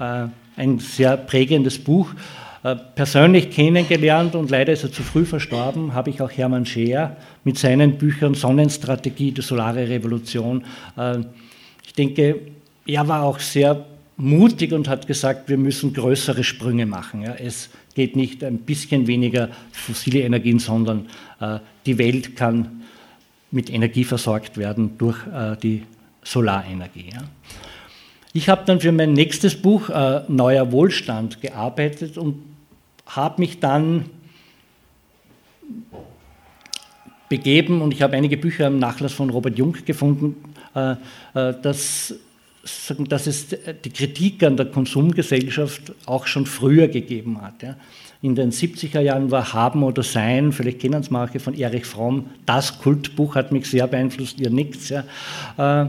[0.00, 2.10] Äh, ein sehr prägendes Buch.
[2.96, 7.56] Persönlich kennengelernt und leider ist er zu früh verstorben, habe ich auch Hermann Scheer mit
[7.56, 10.64] seinen Büchern Sonnenstrategie, die Solare Revolution.
[11.84, 12.40] Ich denke,
[12.86, 13.84] er war auch sehr
[14.16, 17.22] mutig und hat gesagt, wir müssen größere Sprünge machen.
[17.22, 17.34] Ja.
[17.34, 21.06] Es geht nicht ein bisschen weniger fossile Energien, sondern
[21.40, 22.82] äh, die Welt kann
[23.50, 25.82] mit Energie versorgt werden durch äh, die
[26.22, 27.10] Solarenergie.
[27.12, 27.22] Ja.
[28.32, 32.42] Ich habe dann für mein nächstes Buch äh, Neuer Wohlstand gearbeitet und
[33.06, 34.06] habe mich dann
[37.28, 40.36] begeben und ich habe einige Bücher im Nachlass von Robert Jung gefunden,
[40.74, 40.92] äh,
[41.34, 42.25] äh, das sagen,
[43.08, 43.46] dass es
[43.84, 47.62] die Kritik an der Konsumgesellschaft auch schon früher gegeben hat.
[47.62, 47.76] Ja.
[48.22, 52.30] In den 70er Jahren war Haben oder Sein, vielleicht kennen es manche von Erich Fromm,
[52.46, 54.88] das Kultbuch hat mich sehr beeinflusst, ihr nichts.
[54.88, 55.04] Ja.
[55.56, 55.88] Äh,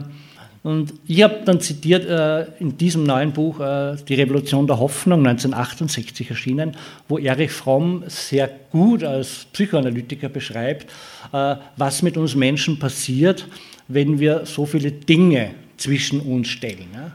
[0.63, 5.19] und ich habe dann zitiert äh, in diesem neuen Buch äh, Die Revolution der Hoffnung,
[5.25, 6.75] 1968 erschienen,
[7.07, 10.91] wo Erich Fromm sehr gut als Psychoanalytiker beschreibt,
[11.31, 13.47] was mit uns Menschen passiert,
[13.87, 16.87] wenn wir so viele Dinge zwischen uns stellen.
[16.93, 17.11] Ja.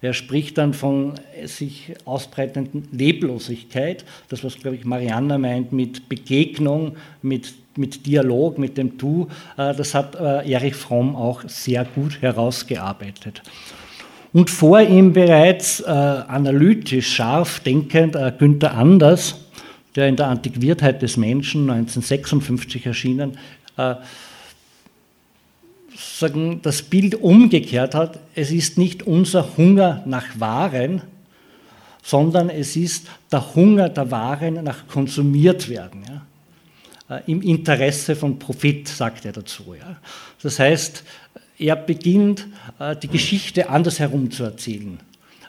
[0.00, 6.96] Er spricht dann von sich ausbreitenden Leblosigkeit, das was, glaube ich, Marianna meint mit Begegnung,
[7.20, 12.22] mit, mit Dialog, mit dem Du, äh, das hat äh, Erich Fromm auch sehr gut
[12.22, 13.42] herausgearbeitet.
[14.32, 19.46] Und vor ihm bereits äh, analytisch, scharf denkend Günther Anders,
[19.96, 23.38] der in der Antiquiertheit des Menschen 1956 erschienen,
[25.98, 28.18] sagen, das Bild umgekehrt hat.
[28.34, 31.02] Es ist nicht unser Hunger nach Waren,
[32.02, 36.04] sondern es ist der Hunger der Waren nach konsumiert werden.
[36.08, 37.16] Ja.
[37.16, 39.74] Äh, Im Interesse von Profit, sagt er dazu.
[39.78, 39.96] Ja.
[40.42, 41.04] Das heißt,
[41.58, 42.46] er beginnt,
[42.78, 44.98] äh, die Geschichte andersherum zu erzählen.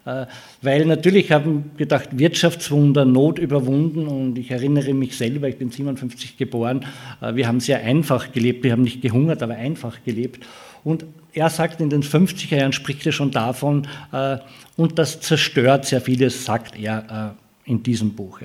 [0.10, 0.26] Äh,
[0.62, 6.38] weil natürlich haben gedacht, Wirtschaftswunder, Not überwunden und ich erinnere mich selber, ich bin 57
[6.38, 6.86] geboren,
[7.22, 10.46] äh, wir haben sehr einfach gelebt, wir haben nicht gehungert, aber einfach gelebt.
[10.84, 14.38] Und er sagt, in den 50er Jahren spricht er schon davon, äh,
[14.78, 18.40] und das zerstört sehr vieles, sagt er in diesem Buch.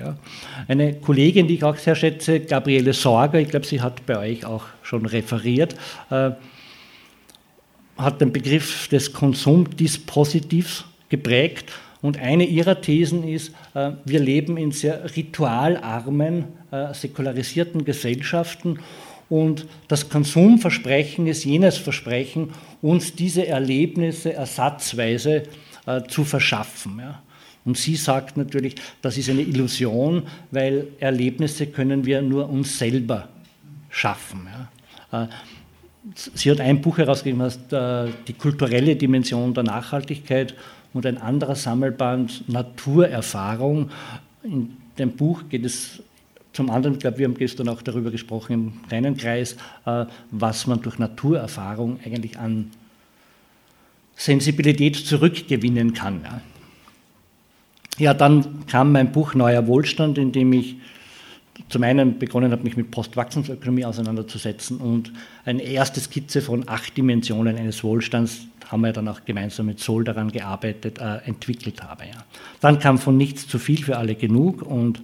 [0.67, 4.45] Eine Kollegin, die ich auch sehr schätze, Gabriele Sorger, ich glaube, sie hat bei euch
[4.45, 5.75] auch schon referiert,
[6.09, 6.37] hat
[8.19, 11.71] den Begriff des Konsumdispositivs geprägt
[12.05, 18.77] Und eine ihrer Thesen ist, äh, wir leben in sehr ritualarmen, äh, säkularisierten Gesellschaften
[19.27, 22.51] und das Konsumversprechen ist jenes Versprechen,
[22.83, 25.43] uns diese Erlebnisse ersatzweise
[25.87, 27.01] äh, zu verschaffen.
[27.65, 33.29] Und sie sagt natürlich, das ist eine Illusion, weil Erlebnisse können wir nur uns selber
[33.89, 34.47] schaffen.
[36.35, 37.57] Sie hat ein Buch herausgegeben, das
[38.27, 40.53] die kulturelle Dimension der Nachhaltigkeit
[40.95, 43.91] und ein anderer Sammelband Naturerfahrung.
[44.43, 46.01] In dem Buch geht es
[46.53, 50.67] zum anderen, ich glaube, wir haben gestern auch darüber gesprochen im kleinen Kreis, äh, was
[50.67, 52.71] man durch Naturerfahrung eigentlich an
[54.15, 56.21] Sensibilität zurückgewinnen kann.
[57.97, 60.77] Ja, dann kam mein Buch Neuer Wohlstand, in dem ich
[61.69, 65.11] zum einen begonnen habe, mich mit Postwachstumsökonomie auseinanderzusetzen und
[65.45, 70.03] eine erste Skizze von acht Dimensionen eines Wohlstands haben wir dann auch gemeinsam mit Sol
[70.03, 72.05] daran gearbeitet, äh, entwickelt habe.
[72.05, 72.23] Ja.
[72.61, 75.01] Dann kam von nichts zu viel für alle genug und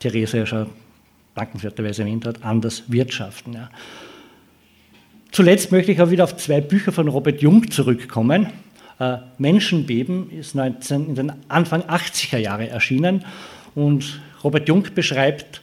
[0.00, 0.66] Theresa ja schon
[1.34, 3.54] dankenswerterweise erwähnt hat, anders wirtschaften.
[3.54, 3.70] Ja.
[5.30, 8.48] Zuletzt möchte ich auch wieder auf zwei Bücher von Robert Jung zurückkommen.
[8.98, 13.24] Äh, Menschenbeben ist 19, in den Anfang 80er Jahre erschienen
[13.74, 15.61] und Robert Jung beschreibt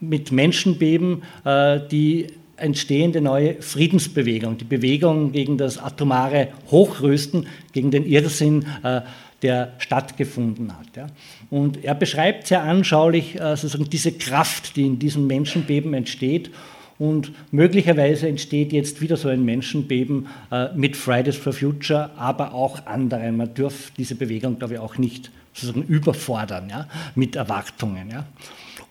[0.00, 8.04] mit Menschenbeben äh, die entstehende neue Friedensbewegung, die Bewegung gegen das atomare Hochrüsten, gegen den
[8.04, 9.02] Irrsinn, äh,
[9.42, 10.96] der stattgefunden hat.
[10.96, 11.06] Ja.
[11.50, 16.50] Und er beschreibt sehr anschaulich äh, sozusagen diese Kraft, die in diesem Menschenbeben entsteht.
[16.98, 22.86] Und möglicherweise entsteht jetzt wieder so ein Menschenbeben äh, mit Fridays for Future, aber auch
[22.86, 23.36] anderen.
[23.36, 28.10] Man dürfte diese Bewegung, glaube ich, auch nicht sozusagen überfordern ja, mit Erwartungen.
[28.10, 28.26] Ja.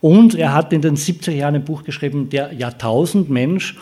[0.01, 3.75] Und er hat in den 70er Jahren ein Buch geschrieben, Der Jahrtausendmensch,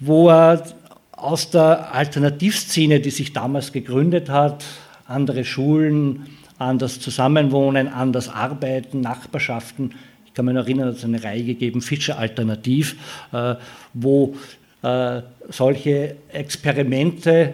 [0.00, 0.64] wo er
[1.12, 4.64] aus der Alternativszene, die sich damals gegründet hat,
[5.06, 6.26] andere Schulen,
[6.58, 9.92] anders Zusammenwohnen, anders Arbeiten, Nachbarschaften,
[10.26, 12.96] ich kann mich erinnern, es hat eine Reihe gegeben, Fischer Alternativ,
[13.32, 13.54] äh,
[13.92, 14.34] wo
[14.82, 17.52] äh, solche Experimente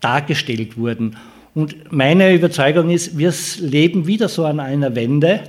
[0.00, 1.16] dargestellt wurden.
[1.54, 5.44] Und meine Überzeugung ist, wir leben wieder so an einer Wende,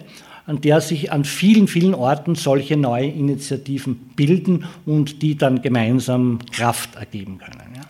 [0.48, 6.40] an der sich an vielen, vielen Orten solche neue Initiativen bilden und die dann gemeinsam
[6.52, 7.76] Kraft ergeben können.
[7.76, 7.82] Ja.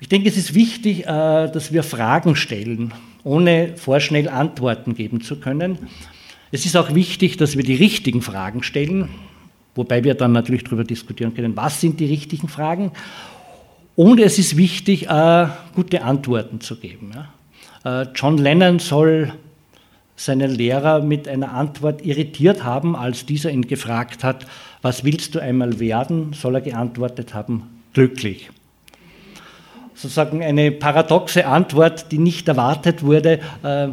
[0.00, 5.38] Ich denke, es ist wichtig, äh, dass wir Fragen stellen, ohne vorschnell Antworten geben zu
[5.38, 5.78] können.
[6.50, 9.08] Es ist auch wichtig, dass wir die richtigen Fragen stellen,
[9.76, 12.90] wobei wir dann natürlich darüber diskutieren können, was sind die richtigen Fragen.
[13.94, 17.12] Und es ist wichtig, äh, gute Antworten zu geben.
[17.84, 19.32] Äh, John Lennon soll
[20.16, 24.46] seinen Lehrer mit einer Antwort irritiert haben, als dieser ihn gefragt hat,
[24.82, 28.50] was willst du einmal werden, soll er geantwortet haben, glücklich.
[29.94, 33.40] Sozusagen eine paradoxe Antwort, die nicht erwartet wurde.
[33.62, 33.88] Äh,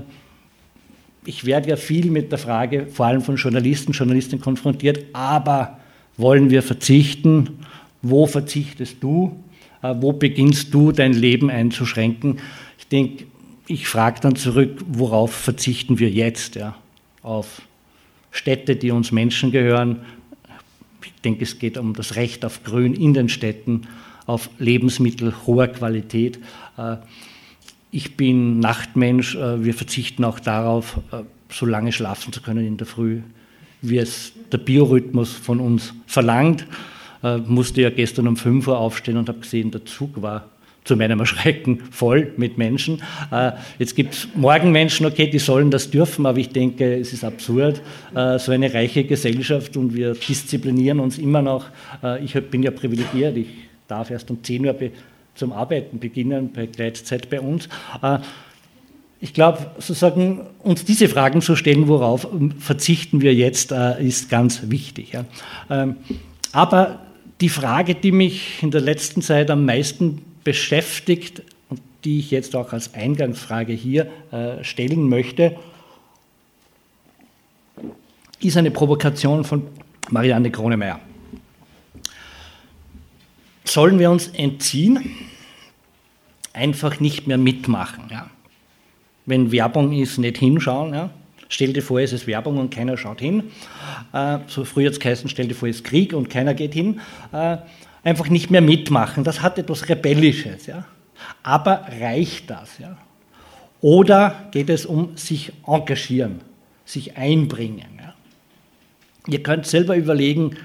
[1.26, 5.80] ich werde ja viel mit der Frage, vor allem von Journalisten, Journalistinnen konfrontiert, aber
[6.18, 7.60] wollen wir verzichten?
[8.02, 9.40] Wo verzichtest du?
[9.82, 12.40] Äh, wo beginnst du dein Leben einzuschränken?
[12.78, 13.26] Ich denke,
[13.68, 16.56] ich frage dann zurück, worauf verzichten wir jetzt?
[16.56, 16.76] Ja?
[17.22, 17.62] Auf
[18.32, 20.00] Städte, die uns Menschen gehören.
[21.04, 23.88] Ich denke, es geht um das Recht auf Grün in den Städten,
[24.26, 26.40] auf Lebensmittel hoher Qualität.
[26.78, 26.98] Äh,
[27.92, 32.78] ich bin Nachtmensch, äh, wir verzichten auch darauf, äh, so lange schlafen zu können in
[32.78, 33.22] der Früh,
[33.82, 36.66] wie es der Biorhythmus von uns verlangt.
[37.22, 40.50] Ich musste ja gestern um 5 Uhr aufstehen und habe gesehen, der Zug war
[40.84, 43.02] zu meinem Erschrecken voll mit Menschen.
[43.32, 47.14] Äh, jetzt gibt es morgen Menschen, okay, die sollen das dürfen, aber ich denke, es
[47.14, 47.82] ist absurd,
[48.16, 51.66] äh, so eine reiche Gesellschaft und wir disziplinieren uns immer noch.
[52.04, 53.48] Äh, ich bin ja privilegiert, ich
[53.88, 54.76] darf erst um 10 Uhr
[55.36, 57.68] zum Arbeiten beginnen, bei Gleitzeit bei uns.
[59.20, 62.28] Ich glaube, sozusagen uns diese Fragen zu stellen, worauf
[62.60, 65.14] verzichten wir jetzt, ist ganz wichtig.
[65.72, 65.96] Ähm,
[66.52, 67.00] aber
[67.42, 72.56] die Frage, die mich in der letzten Zeit am meisten beschäftigt und die ich jetzt
[72.56, 75.56] auch als Eingangsfrage hier äh, stellen möchte,
[78.40, 79.68] ist eine Provokation von
[80.10, 81.00] Marianne Kronemeyer.
[83.66, 85.16] Sollen wir uns entziehen?
[86.52, 88.04] Einfach nicht mehr mitmachen.
[88.12, 88.30] Ja?
[89.26, 90.94] Wenn Werbung ist, nicht hinschauen.
[90.94, 91.10] Ja?
[91.48, 93.52] Stell dir vor, es ist Werbung und keiner schaut hin.
[94.12, 96.74] Äh, so früher hat es geheißen, stell dir vor, es ist Krieg und keiner geht
[96.74, 97.00] hin.
[97.32, 97.58] Äh,
[98.04, 99.24] einfach nicht mehr mitmachen.
[99.24, 100.66] Das hat etwas Rebellisches.
[100.66, 100.86] Ja?
[101.42, 102.78] Aber reicht das?
[102.80, 102.98] Ja?
[103.82, 106.42] Oder geht es um sich engagieren,
[106.86, 108.00] sich einbringen?
[108.00, 108.14] Ja?
[109.28, 110.58] Ihr könnt selber überlegen,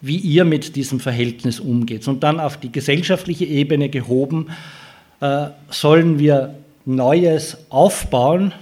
[0.00, 2.08] wie ihr mit diesem Verhältnis umgeht.
[2.08, 4.48] Und dann auf die gesellschaftliche Ebene gehoben,
[5.20, 6.54] äh, sollen wir
[6.86, 8.54] Neues aufbauen,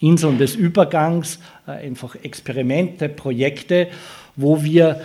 [0.00, 3.88] Inseln des Übergangs, äh, einfach Experimente, Projekte,
[4.34, 5.00] wo wir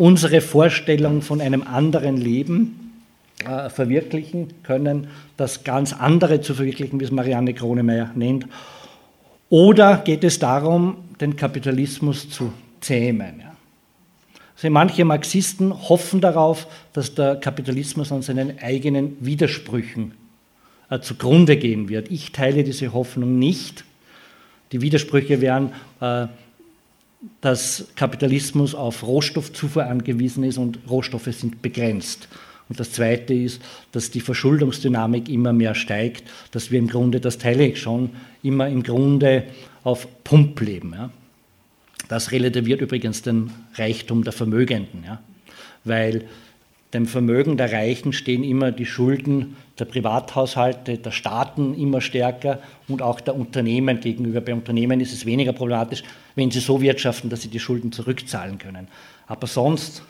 [0.00, 2.94] unsere Vorstellung von einem anderen Leben
[3.44, 8.46] äh, verwirklichen können, das ganz andere zu verwirklichen, wie es Marianne Kronemeyer nennt.
[9.50, 13.40] Oder geht es darum, den Kapitalismus zu zähmen?
[13.40, 13.52] Ja?
[14.56, 20.12] Also manche Marxisten hoffen darauf, dass der Kapitalismus an seinen eigenen Widersprüchen
[20.88, 22.10] äh, zugrunde gehen wird.
[22.10, 23.84] Ich teile diese Hoffnung nicht.
[24.72, 26.26] Die Widersprüche wären, äh,
[27.40, 32.28] dass Kapitalismus auf Rohstoffzufuhr angewiesen ist und Rohstoffe sind begrenzt.
[32.68, 33.60] Und das Zweite ist,
[33.92, 38.10] dass die Verschuldungsdynamik immer mehr steigt, dass wir im Grunde, das teile ich schon,
[38.42, 39.44] immer im Grunde
[39.82, 40.94] auf Pump leben.
[40.94, 41.10] Ja.
[42.08, 45.20] Das relativiert übrigens den Reichtum der Vermögenden, ja.
[45.84, 46.26] weil
[46.92, 53.00] dem Vermögen der Reichen stehen immer die Schulden der Privathaushalte, der Staaten immer stärker und
[53.00, 54.40] auch der Unternehmen gegenüber.
[54.40, 56.02] Bei Unternehmen ist es weniger problematisch,
[56.34, 58.88] wenn sie so wirtschaften, dass sie die Schulden zurückzahlen können.
[59.28, 60.02] Aber sonst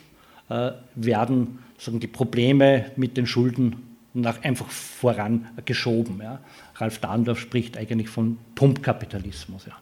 [0.49, 3.75] äh, werden sagen, die Probleme mit den Schulden
[4.13, 6.19] nach, einfach vorangeschoben.
[6.21, 6.39] Ja.
[6.75, 9.65] Ralf Dahndorf spricht eigentlich von Pumpkapitalismus.
[9.67, 9.73] Ja.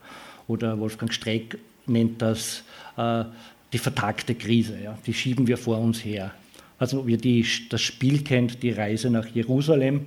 [0.48, 1.58] Oder Wolfgang Streeck
[1.88, 2.64] nennt das
[2.98, 3.24] äh,
[3.72, 4.78] die vertagte Krise.
[4.84, 4.98] Ja.
[5.06, 6.32] Die schieben wir vor uns her.
[6.80, 10.06] Also ob ihr die, das Spiel kennt, die Reise nach Jerusalem.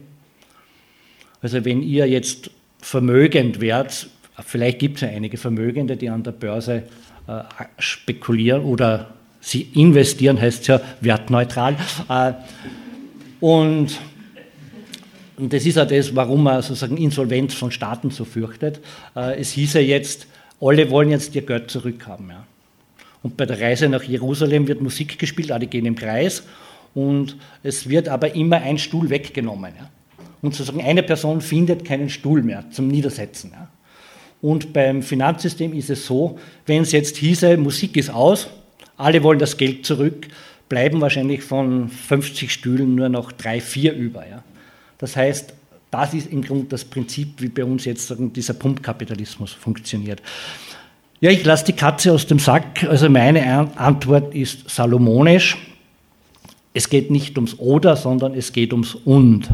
[1.43, 4.09] Also wenn ihr jetzt vermögend werdet,
[4.45, 6.85] vielleicht gibt es ja einige Vermögende, die an der Börse
[7.27, 7.43] äh,
[7.79, 11.77] spekulieren oder sie investieren, heißt es ja wertneutral.
[12.09, 12.33] Äh,
[13.41, 13.99] und,
[15.37, 18.81] und das ist ja das, warum man sozusagen Insolvenz von Staaten so fürchtet.
[19.15, 20.27] Äh, es hieß ja jetzt,
[20.61, 22.31] alle wollen jetzt ihr Geld zurückhaben.
[22.31, 22.47] Ja.
[23.23, 26.43] Und bei der Reise nach Jerusalem wird Musik gespielt, alle gehen im Kreis
[26.95, 29.73] und es wird aber immer ein Stuhl weggenommen.
[29.79, 29.91] Ja.
[30.43, 33.53] Und sozusagen eine Person findet keinen Stuhl mehr zum Niedersetzen.
[33.53, 33.69] Ja.
[34.41, 38.49] Und beim Finanzsystem ist es so, wenn es jetzt hieße, Musik ist aus,
[38.97, 40.27] alle wollen das Geld zurück,
[40.69, 44.27] bleiben wahrscheinlich von 50 Stühlen nur noch drei, vier über.
[44.29, 44.43] Ja.
[44.99, 45.55] Das heißt,
[45.93, 50.23] das ist im Grunde das Prinzip, wie bei uns jetzt dieser Pumpkapitalismus funktioniert.
[51.23, 52.83] Ja, ich lasse die Katze aus dem Sack.
[52.83, 55.57] Also meine Antwort ist salomonisch.
[56.75, 59.49] Es geht nicht ums Oder, sondern es geht ums Und.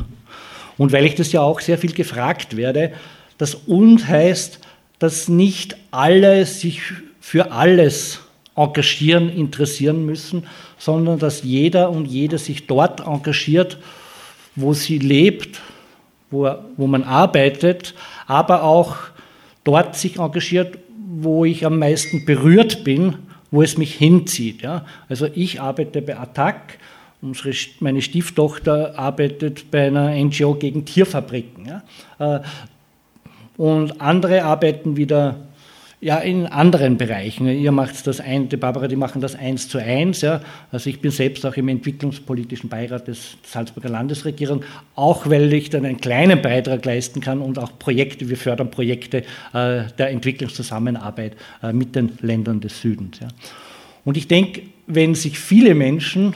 [0.78, 2.92] Und weil ich das ja auch sehr viel gefragt werde,
[3.36, 4.60] das Und heißt,
[4.98, 6.80] dass nicht alle sich
[7.20, 8.20] für alles
[8.56, 10.46] engagieren, interessieren müssen,
[10.78, 13.76] sondern dass jeder und jede sich dort engagiert,
[14.56, 15.60] wo sie lebt,
[16.30, 17.92] wo, wo man arbeitet,
[18.26, 18.96] aber auch
[19.64, 20.78] dort sich engagiert,
[21.22, 23.14] wo ich am meisten berührt bin,
[23.50, 24.62] wo es mich hinzieht.
[24.62, 24.84] Ja?
[25.08, 26.78] Also ich arbeite bei Attac,
[27.20, 31.66] unsere, meine Stieftochter arbeitet bei einer NGO gegen Tierfabriken.
[31.66, 31.82] Ja?
[32.36, 32.40] Äh,
[33.56, 35.47] und andere arbeiten wieder
[36.00, 37.48] ja, in anderen Bereichen.
[37.48, 40.20] Ihr macht das ein, die Barbara, die machen das eins zu eins.
[40.20, 40.40] Ja.
[40.70, 44.62] Also ich bin selbst auch im entwicklungspolitischen Beirat des Salzburger Landesregierung,
[44.94, 49.18] auch weil ich dann einen kleinen Beitrag leisten kann und auch Projekte, wir fördern Projekte
[49.52, 53.18] äh, der Entwicklungszusammenarbeit äh, mit den Ländern des Südens.
[53.18, 53.28] Ja.
[54.04, 56.34] Und ich denke, wenn sich viele Menschen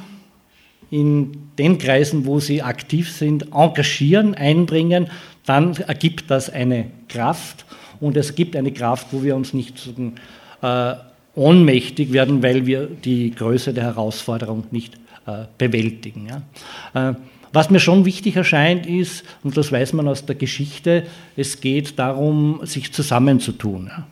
[0.90, 5.06] in den Kreisen, wo sie aktiv sind, engagieren, einbringen,
[5.46, 7.64] dann ergibt das eine Kraft
[8.02, 9.88] und es gibt eine Kraft, wo wir uns nicht
[10.60, 10.94] äh,
[11.36, 16.28] ohnmächtig werden, weil wir die Größe der Herausforderung nicht äh, bewältigen.
[16.28, 17.10] Ja.
[17.10, 17.14] Äh,
[17.52, 21.04] was mir schon wichtig erscheint ist, und das weiß man aus der Geschichte,
[21.36, 23.86] es geht darum, sich zusammenzutun.
[23.86, 24.06] Ja.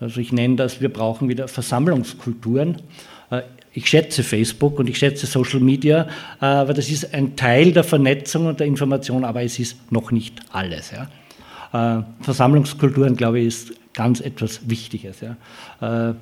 [0.00, 2.82] Also ich nenne das, wir brauchen wieder Versammlungskulturen.
[3.30, 6.08] Äh, ich schätze Facebook und ich schätze Social Media,
[6.40, 10.10] äh, aber das ist ein Teil der Vernetzung und der Information, aber es ist noch
[10.10, 10.92] nicht alles.
[11.72, 15.18] Äh, Versammlungskulturen, glaube ich, ist ganz etwas Wichtiges.
[15.20, 16.10] Ja.
[16.10, 16.14] Äh,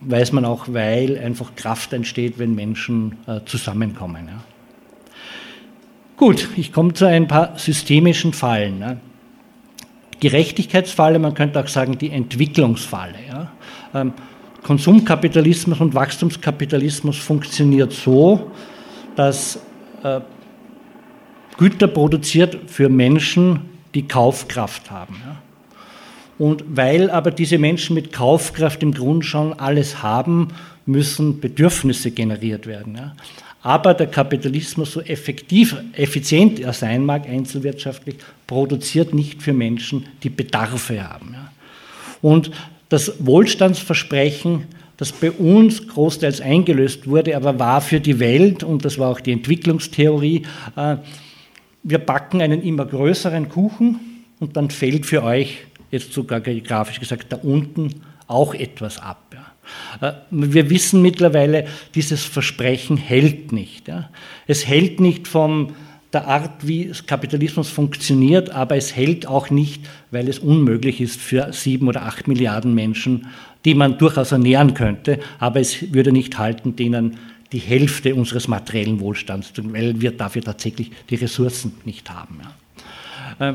[0.00, 4.28] weiß man auch, weil einfach Kraft entsteht, wenn Menschen äh, zusammenkommen.
[4.28, 4.42] Ja.
[6.16, 8.80] Gut, ich komme zu ein paar systemischen Fallen.
[8.80, 8.96] Ja.
[10.20, 13.14] Gerechtigkeitsfalle, man könnte auch sagen die Entwicklungsfalle.
[13.28, 13.52] Ja.
[13.94, 14.12] Ähm,
[14.62, 18.52] Konsumkapitalismus und Wachstumskapitalismus funktioniert so,
[19.16, 19.60] dass
[20.04, 20.20] äh,
[21.58, 25.16] Güter produziert für Menschen die Kaufkraft haben.
[26.38, 30.48] Und weil aber diese Menschen mit Kaufkraft im Grunde schon alles haben,
[30.86, 33.12] müssen Bedürfnisse generiert werden.
[33.62, 38.16] Aber der Kapitalismus, so effektiv, effizient er sein mag, einzelwirtschaftlich,
[38.46, 41.36] produziert nicht für Menschen, die Bedarfe haben.
[42.20, 42.50] Und
[42.88, 44.64] das Wohlstandsversprechen,
[44.96, 49.20] das bei uns großteils eingelöst wurde, aber war für die Welt, und das war auch
[49.20, 50.42] die Entwicklungstheorie,
[50.76, 50.96] äh,
[51.82, 54.00] wir backen einen immer größeren Kuchen
[54.40, 55.58] und dann fällt für euch,
[55.90, 59.34] jetzt sogar grafisch gesagt, da unten auch etwas ab.
[60.00, 60.08] Ja.
[60.08, 63.88] Äh, wir wissen mittlerweile, dieses Versprechen hält nicht.
[63.88, 64.10] Ja.
[64.46, 65.74] Es hält nicht von
[66.12, 71.52] der Art, wie Kapitalismus funktioniert, aber es hält auch nicht, weil es unmöglich ist für
[71.52, 73.28] sieben oder acht Milliarden Menschen,
[73.64, 77.16] die man durchaus ernähren könnte, aber es würde nicht halten, denen
[77.52, 82.40] die Hälfte unseres materiellen Wohlstands, weil wir dafür tatsächlich die Ressourcen nicht haben.
[83.38, 83.50] Ja.
[83.50, 83.54] Äh,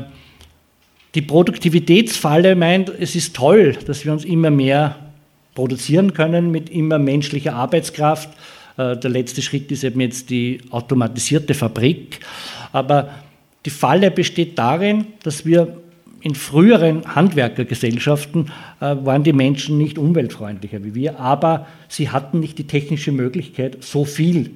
[1.14, 4.96] die Produktivitätsfalle meint, es ist toll, dass wir uns immer mehr
[5.54, 8.28] produzieren können mit immer menschlicher Arbeitskraft.
[8.76, 12.20] Äh, der letzte Schritt ist eben jetzt die automatisierte Fabrik.
[12.72, 13.10] Aber
[13.64, 15.76] die Falle besteht darin, dass wir
[16.20, 18.50] in früheren Handwerkergesellschaften
[18.80, 23.84] äh, waren die Menschen nicht umweltfreundlicher wie wir, aber sie hatten nicht die technische Möglichkeit,
[23.84, 24.50] so viel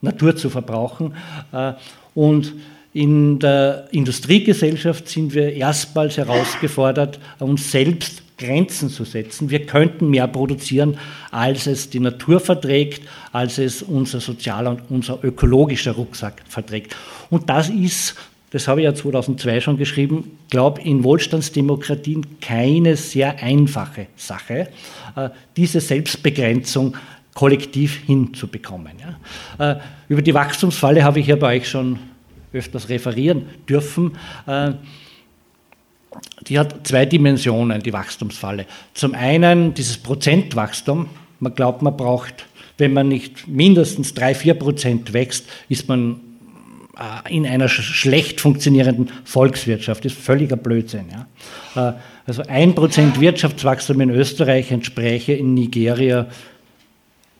[0.00, 1.14] Natur zu verbrauchen.
[1.52, 1.74] Äh,
[2.14, 2.54] und
[2.92, 9.50] in der Industriegesellschaft sind wir erstmals herausgefordert, uns selbst Grenzen zu setzen.
[9.50, 10.98] Wir könnten mehr produzieren,
[11.30, 13.02] als es die Natur verträgt,
[13.32, 16.96] als es unser sozialer und unser ökologischer Rucksack verträgt.
[17.30, 18.16] Und das ist,
[18.54, 24.68] das habe ich ja 2002 schon geschrieben, glaube in Wohlstandsdemokratien keine sehr einfache Sache,
[25.16, 26.96] äh, diese Selbstbegrenzung
[27.34, 28.92] kollektiv hinzubekommen.
[29.58, 29.74] Äh,
[30.08, 31.98] über die Wachstumsfalle habe ich ja bei euch schon
[32.52, 34.16] öfters referieren dürfen.
[34.46, 34.74] Äh,
[36.46, 38.66] die hat zwei Dimensionen, die Wachstumsfalle.
[38.94, 41.08] Zum einen dieses Prozentwachstum.
[41.40, 42.46] Man glaubt, man braucht,
[42.78, 46.20] wenn man nicht mindestens 3, 4 Prozent wächst, ist man
[47.28, 50.04] in einer schlecht funktionierenden Volkswirtschaft.
[50.04, 51.06] Das ist völliger Blödsinn.
[51.10, 51.90] Ja.
[51.90, 51.94] Äh,
[52.26, 56.26] also ein Prozent Wirtschaftswachstum in Österreich entspräche in Nigeria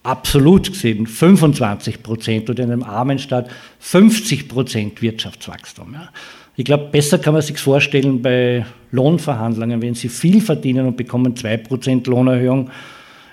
[0.02, 3.48] absolut gesehen 25 Prozent oder in einem armen Staat
[3.80, 5.94] 50 Prozent Wirtschaftswachstum.
[5.94, 6.10] Ja.
[6.56, 9.82] Ich glaube, besser kann man sich vorstellen bei Lohnverhandlungen.
[9.82, 12.70] Wenn Sie viel verdienen und bekommen 2 Prozent Lohnerhöhung,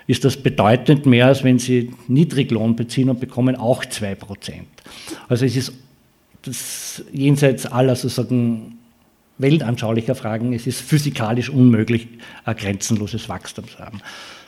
[0.07, 4.67] ist das bedeutend mehr, als wenn Sie Niedriglohn beziehen und bekommen auch 2 Prozent.
[5.27, 5.73] Also es ist
[6.43, 8.77] das jenseits aller sozusagen
[9.37, 12.07] weltanschaulicher Fragen, es ist physikalisch unmöglich,
[12.45, 14.01] ein grenzenloses Wachstum zu haben.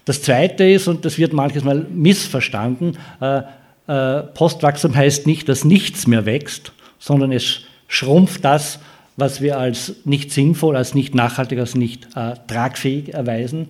[0.05, 3.41] Das Zweite ist, und das wird manches Mal missverstanden, äh,
[3.87, 8.79] äh, Postwachstum heißt nicht, dass nichts mehr wächst, sondern es schrumpft das,
[9.17, 13.69] was wir als nicht sinnvoll, als nicht nachhaltig, als nicht äh, tragfähig erweisen.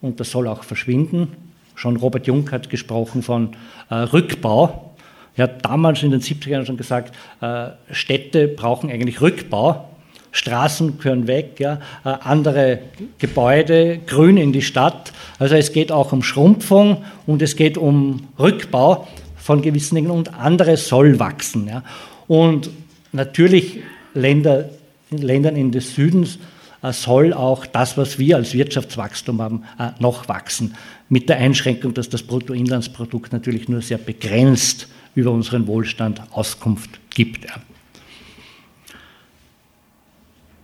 [0.00, 1.28] Und das soll auch verschwinden.
[1.74, 3.56] Schon Robert Jung hat gesprochen von
[3.88, 4.91] äh, Rückbau.
[5.36, 9.88] Er hat damals in den 70er Jahren schon gesagt, äh, Städte brauchen eigentlich Rückbau.
[10.34, 11.74] Straßen gehören weg, ja,
[12.04, 12.80] äh, andere
[13.18, 15.12] Gebäude, grün in die Stadt.
[15.38, 19.06] Also es geht auch um Schrumpfung und es geht um Rückbau
[19.36, 21.68] von gewissen Dingen und anderes soll wachsen.
[21.68, 21.82] Ja.
[22.28, 22.70] Und
[23.12, 23.80] natürlich
[24.14, 24.70] Länder,
[25.10, 26.38] in Ländern in des Südens
[26.82, 29.64] äh, soll auch das, was wir als Wirtschaftswachstum haben,
[29.98, 30.74] noch wachsen.
[31.10, 37.46] Mit der Einschränkung, dass das Bruttoinlandsprodukt natürlich nur sehr begrenzt über unseren Wohlstand Auskunft gibt.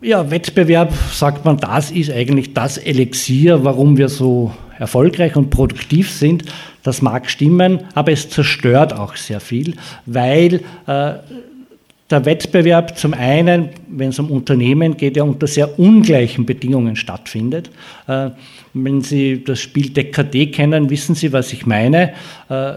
[0.01, 0.31] Ja.
[0.31, 6.45] Wettbewerb, sagt man, das ist eigentlich das Elixier, warum wir so erfolgreich und produktiv sind.
[6.85, 9.75] Das mag stimmen, aber es zerstört auch sehr viel,
[10.07, 11.15] weil äh,
[12.11, 17.71] der Wettbewerb zum einen, wenn es um Unternehmen geht, ja unter sehr ungleichen Bedingungen stattfindet.
[18.07, 18.31] Äh,
[18.73, 22.13] wenn Sie das Spiel DKD kennen, wissen Sie, was ich meine.
[22.49, 22.75] Äh,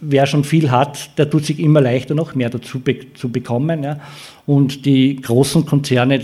[0.00, 3.82] wer schon viel hat, der tut sich immer leichter, noch mehr dazu be zu bekommen.
[3.82, 4.00] Ja.
[4.46, 6.22] Und die großen Konzerne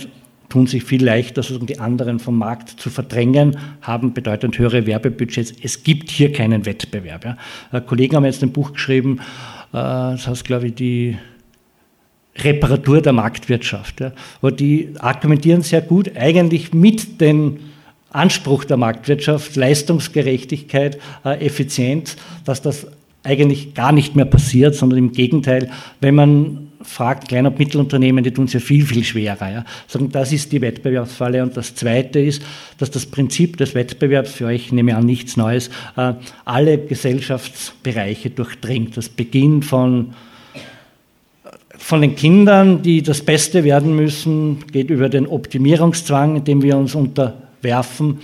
[0.49, 5.53] tun sich viel leichter, sozusagen die anderen vom Markt zu verdrängen, haben bedeutend höhere Werbebudgets.
[5.63, 7.25] Es gibt hier keinen Wettbewerb.
[7.25, 7.37] Ja.
[7.73, 9.19] Äh, Kollegen haben jetzt ein Buch geschrieben,
[9.73, 11.19] äh, das heißt, glaube ich, die
[12.37, 14.01] Reparatur der Marktwirtschaft.
[14.01, 14.13] Ja.
[14.41, 17.59] Aber die argumentieren sehr gut, eigentlich mit dem
[18.11, 22.87] Anspruch der Marktwirtschaft, Leistungsgerechtigkeit, äh, Effizienz, dass das
[23.25, 25.71] eigentlich gar nicht mehr passiert, sondern im Gegenteil,
[26.01, 29.51] wenn man fragt, Klein- und Mittelunternehmen, die tun es ja viel, viel schwerer.
[29.51, 29.65] Ja.
[29.87, 31.43] Sagen, das ist die Wettbewerbsfalle.
[31.43, 32.43] Und das Zweite ist,
[32.79, 36.13] dass das Prinzip des Wettbewerbs, für euch nehme ich an, nichts Neues, äh,
[36.45, 38.97] alle Gesellschaftsbereiche durchdringt.
[38.97, 40.15] Das beginnt von
[41.77, 46.95] von den Kindern, die das Beste werden müssen, geht über den Optimierungszwang, dem wir uns
[46.95, 48.21] unterwerfen,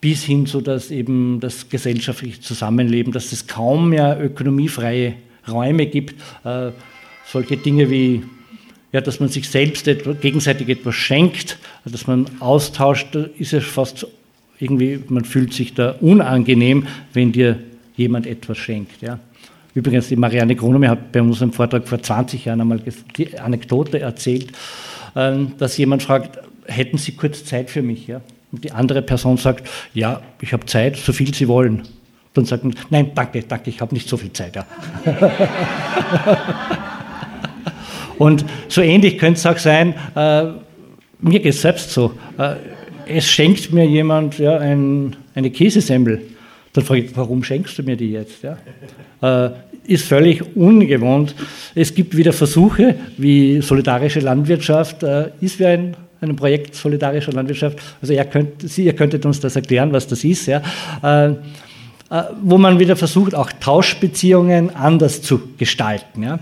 [0.00, 5.14] bis hin zu das eben das gesellschaftliche Zusammenleben, dass es kaum mehr ökonomiefreie
[5.48, 6.20] Räume gibt.
[6.44, 6.70] Äh,
[7.26, 8.22] solche Dinge wie,
[8.92, 14.06] ja, dass man sich selbst etwa, gegenseitig etwas schenkt, dass man austauscht, ist es fast
[14.58, 17.58] irgendwie, man fühlt sich da unangenehm, wenn dir
[17.96, 19.02] jemand etwas schenkt.
[19.02, 19.18] Ja.
[19.74, 22.80] Übrigens, die Marianne Grunomi hat bei unserem Vortrag vor 20 Jahren einmal
[23.16, 24.52] die Anekdote erzählt,
[25.14, 28.06] ähm, dass jemand fragt, hätten Sie kurz Zeit für mich?
[28.06, 28.20] Ja?
[28.56, 31.82] Und die andere Person sagt, ja, ich habe Zeit, so viel Sie wollen.
[32.32, 34.56] Dann sagt man, nein, danke, danke, ich habe nicht so viel Zeit.
[34.56, 34.64] Ja.
[38.18, 40.44] Und so ähnlich könnte es auch sein, äh,
[41.20, 42.12] mir geht es selbst so.
[42.38, 42.54] Äh,
[43.06, 46.22] es schenkt mir jemand ja, ein, eine Käsesemmel.
[46.72, 48.42] Dann frage ich, warum schenkst du mir die jetzt?
[48.42, 48.56] Ja?
[49.20, 49.50] Äh,
[49.86, 51.34] ist völlig ungewohnt.
[51.74, 57.78] Es gibt wieder Versuche, wie solidarische Landwirtschaft äh, ist wie ein, ein Projekt solidarischer Landwirtschaft.
[58.00, 60.46] Also er könnt, Sie, ihr könntet uns das erklären, was das ist.
[60.46, 60.62] Ja?
[61.02, 61.34] Äh, äh
[62.42, 66.22] wo man wieder versucht, auch Tauschbeziehungen anders zu gestalten.
[66.22, 66.38] Ja?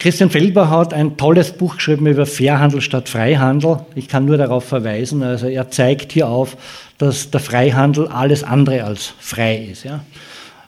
[0.00, 3.78] Christian Felber hat ein tolles Buch geschrieben über Fairhandel statt Freihandel.
[3.94, 5.22] Ich kann nur darauf verweisen.
[5.22, 6.56] Also er zeigt hier auf,
[6.98, 9.84] dass der Freihandel alles andere als frei ist.
[9.84, 10.00] Ja.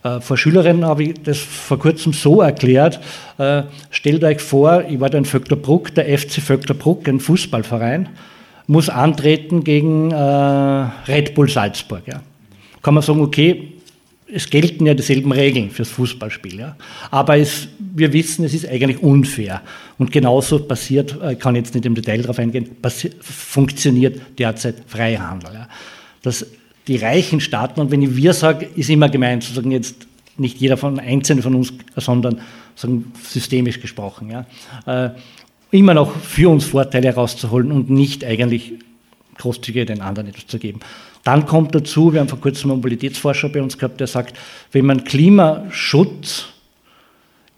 [0.03, 3.01] Äh, vor Schülerinnen habe ich das vor kurzem so erklärt.
[3.39, 8.09] Äh, stellt euch vor, ich war da in Vöcklerbruck, der FC Vöcklerbruck, ein Fußballverein,
[8.67, 12.03] muss antreten gegen äh, Red Bull Salzburg.
[12.07, 12.23] Ja.
[12.83, 13.73] Kann man sagen, okay,
[14.33, 16.61] es gelten ja dieselben Regeln fürs Fußballspiel.
[16.61, 16.77] Ja.
[17.11, 19.61] Aber es, wir wissen, es ist eigentlich unfair.
[19.99, 22.71] Und genauso passiert, ich kann jetzt nicht im Detail darauf eingehen,
[23.21, 25.53] funktioniert derzeit Freihandel.
[25.53, 25.69] Ja.
[26.23, 26.47] Dass
[26.91, 30.77] die reichen Staaten, und wenn ich wir sage, ist immer gemeint, sozusagen jetzt nicht jeder
[30.77, 32.41] von einzelnen von uns, sondern
[32.75, 34.45] sagen, systemisch gesprochen, ja,
[34.87, 35.11] äh,
[35.71, 38.73] immer noch für uns Vorteile herauszuholen und nicht eigentlich
[39.39, 40.81] großzügig den anderen etwas zu geben.
[41.23, 44.37] Dann kommt dazu, wir haben vor kurzem einen Mobilitätsforscher bei uns gehabt, der sagt,
[44.73, 46.47] wenn man Klimaschutz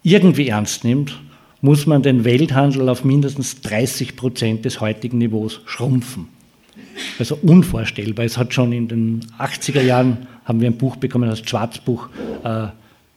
[0.03, 1.19] irgendwie ernst nimmt,
[1.61, 6.27] muss man den Welthandel auf mindestens 30 Prozent des heutigen Niveaus schrumpfen.
[7.19, 8.25] Also unvorstellbar.
[8.25, 12.09] Es hat schon in den 80er Jahren, haben wir ein Buch bekommen, das Schwarzbuch
[12.43, 12.67] äh,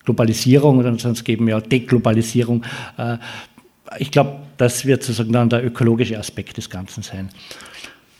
[0.04, 2.64] Globalisierung oder sonst geben wir auch Deglobalisierung.
[2.96, 3.18] Äh,
[3.98, 7.28] ich glaube, das wird sozusagen dann der ökologische Aspekt des Ganzen sein.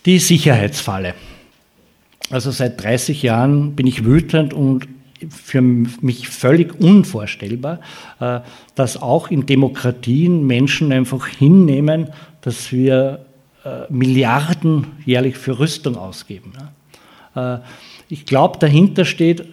[0.05, 1.14] Die Sicherheitsfalle.
[2.30, 4.89] Also seit 30 Jahren bin ich wütend und
[5.30, 7.80] für mich völlig unvorstellbar,
[8.20, 8.41] äh,
[8.74, 12.11] dass auch in Demokratien Menschen einfach hinnehmen,
[12.43, 13.24] dass wir
[13.89, 16.53] Milliarden jährlich für Rüstung ausgeben.
[17.35, 17.59] Äh,
[18.09, 19.45] ich glaube, dahinter steht,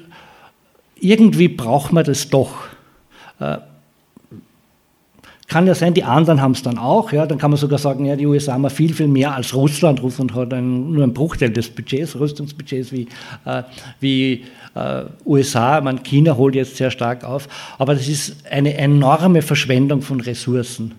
[1.00, 2.54] irgendwie braucht man das doch.
[5.54, 7.12] Kann ja sein, die anderen haben es dann auch.
[7.12, 10.02] Ja, dann kann man sogar sagen, ja, die USA haben viel, viel mehr als Russland.
[10.02, 13.08] Russland hat ein, nur einen Bruchteil des Budgets, Rüstungsbudgets wie,
[13.46, 13.62] äh,
[14.00, 15.80] wie äh, USA.
[15.82, 17.48] Man, China holt jetzt sehr stark auf.
[17.78, 20.94] Aber das ist eine enorme Verschwendung von Ressourcen.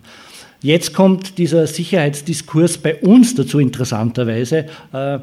[0.65, 4.65] Jetzt kommt dieser Sicherheitsdiskurs bei uns dazu interessanterweise.
[4.95, 5.19] Äh,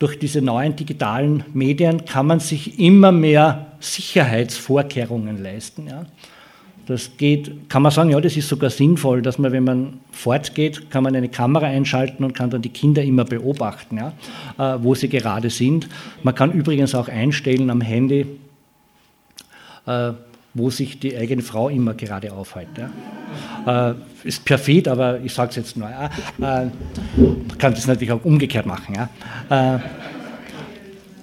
[0.00, 5.86] durch diese neuen digitalen Medien kann man sich immer mehr Sicherheitsvorkehrungen leisten.
[5.86, 6.06] Ja.
[6.86, 10.90] Das geht, kann man sagen, ja, das ist sogar sinnvoll, dass man, wenn man fortgeht,
[10.90, 14.12] kann man eine Kamera einschalten und kann dann die Kinder immer beobachten, ja,
[14.58, 15.88] äh, wo sie gerade sind.
[16.24, 18.26] Man kann übrigens auch einstellen am Handy,
[19.86, 20.12] äh,
[20.54, 22.68] wo sich die eigene Frau immer gerade aufhält.
[22.76, 23.90] Ja.
[23.90, 23.94] Äh,
[24.24, 25.88] ist perfid, aber ich sage es jetzt nur.
[25.88, 26.72] Äh, man
[27.58, 28.94] kann das natürlich auch umgekehrt machen.
[28.94, 29.80] Ja.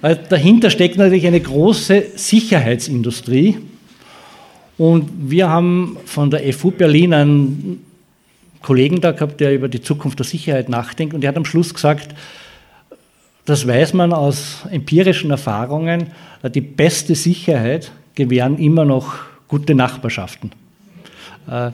[0.01, 3.57] Äh, dahinter steckt natürlich eine große Sicherheitsindustrie
[4.77, 7.85] und wir haben von der FU Berlin einen
[8.61, 11.13] Kollegen da gehabt, der über die Zukunft der Sicherheit nachdenkt.
[11.13, 12.15] Und der hat am Schluss gesagt,
[13.45, 16.07] das weiß man aus empirischen Erfahrungen,
[16.43, 19.15] die beste Sicherheit gewähren immer noch
[19.47, 20.51] gute Nachbarschaften.
[21.49, 21.71] Äh,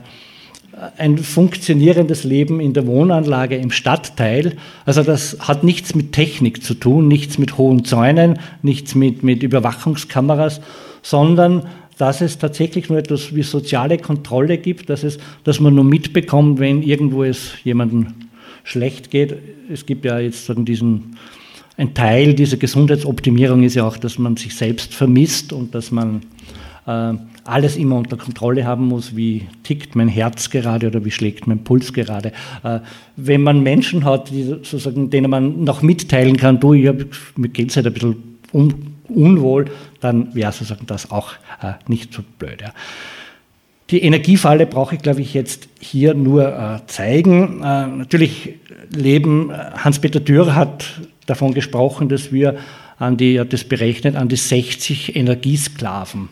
[0.98, 6.74] ein funktionierendes Leben in der Wohnanlage im Stadtteil, also das hat nichts mit Technik zu
[6.74, 10.60] tun, nichts mit hohen Zäunen, nichts mit, mit Überwachungskameras,
[11.02, 11.62] sondern
[11.96, 16.58] dass es tatsächlich nur etwas wie soziale Kontrolle gibt, dass, es, dass man nur mitbekommt,
[16.58, 18.08] wenn irgendwo es jemandem
[18.64, 19.34] schlecht geht.
[19.72, 21.16] Es gibt ja jetzt diesen,
[21.78, 26.20] ein Teil dieser Gesundheitsoptimierung ist ja auch, dass man sich selbst vermisst und dass man
[26.86, 31.64] alles immer unter Kontrolle haben muss, wie tickt mein Herz gerade oder wie schlägt mein
[31.64, 32.32] Puls gerade.
[32.62, 32.80] Äh,
[33.16, 36.90] wenn man Menschen hat, die sozusagen, denen man noch mitteilen kann, du, ich
[37.36, 38.16] mir geht es halt ein bisschen
[38.52, 38.74] um,
[39.08, 39.66] unwohl,
[40.00, 41.32] dann wäre sozusagen das auch
[41.62, 42.60] äh, nicht so blöd.
[42.60, 42.72] Ja.
[43.90, 47.62] Die Energiefalle brauche ich, glaube ich, jetzt hier nur äh, zeigen.
[47.62, 48.54] Äh, natürlich
[48.90, 52.56] leben, äh, Hans-Peter Dürer hat davon gesprochen, dass wir
[52.98, 56.28] an die, das berechnet, an die 60 Energiesklaven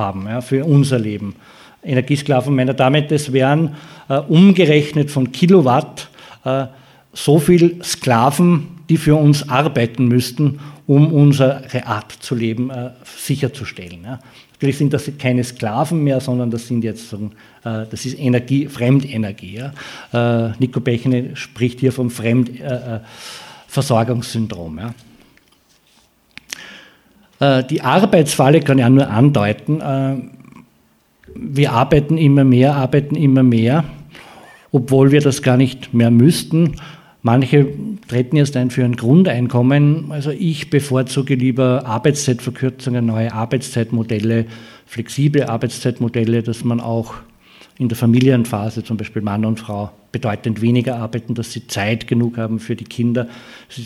[0.00, 1.36] haben ja, für unser Leben.
[1.82, 3.74] Energiesklaven meiner damit, das wären
[4.08, 6.08] äh, umgerechnet von Kilowatt
[6.44, 6.66] äh,
[7.12, 14.04] so viel Sklaven, die für uns arbeiten müssten, um unsere Art zu leben äh, sicherzustellen.
[14.04, 14.20] Ja.
[14.54, 17.30] Natürlich sind das keine Sklaven mehr, sondern das sind jetzt so,
[17.64, 19.58] äh, das ist Energie, Fremdenergie.
[19.58, 19.72] Ja.
[20.12, 24.78] Äh, Nico Bechene spricht hier vom Fremdversorgungssyndrom.
[24.78, 24.94] Äh, ja.
[27.40, 30.16] Äh, die Arbeitsfalle kann ja nur andeuten, äh,
[31.34, 33.84] wir arbeiten immer mehr, arbeiten immer mehr,
[34.72, 36.76] obwohl wir das gar nicht mehr müssten.
[37.22, 37.66] Manche
[38.08, 40.06] treten jetzt ein für ein Grundeinkommen.
[40.10, 44.46] Also ich bevorzuge lieber Arbeitszeitverkürzungen, neue Arbeitszeitmodelle,
[44.86, 47.14] flexible Arbeitszeitmodelle, dass man auch
[47.78, 52.36] in der Familienphase, zum Beispiel Mann und Frau, bedeutend weniger arbeiten, dass sie Zeit genug
[52.36, 53.28] haben für die Kinder.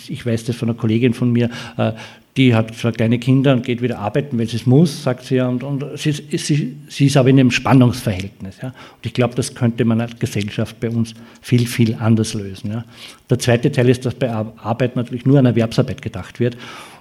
[0.09, 1.93] Ich weiß das von einer Kollegin von mir, äh,
[2.37, 5.37] die hat zwar kleine Kinder und geht wieder arbeiten, wenn sie es muss, sagt sie
[5.37, 8.57] ja, und, und sie, sie, sie, ist aber in einem Spannungsverhältnis.
[8.61, 8.69] Ja.
[8.69, 12.73] Und ich glaube, das könnte man als Gesellschaft bei uns viel, viel anders lösen.
[12.73, 12.85] Ja.
[13.31, 16.57] Der zweite Teil ist, dass bei Arbeit natürlich nur an Erwerbsarbeit gedacht wird.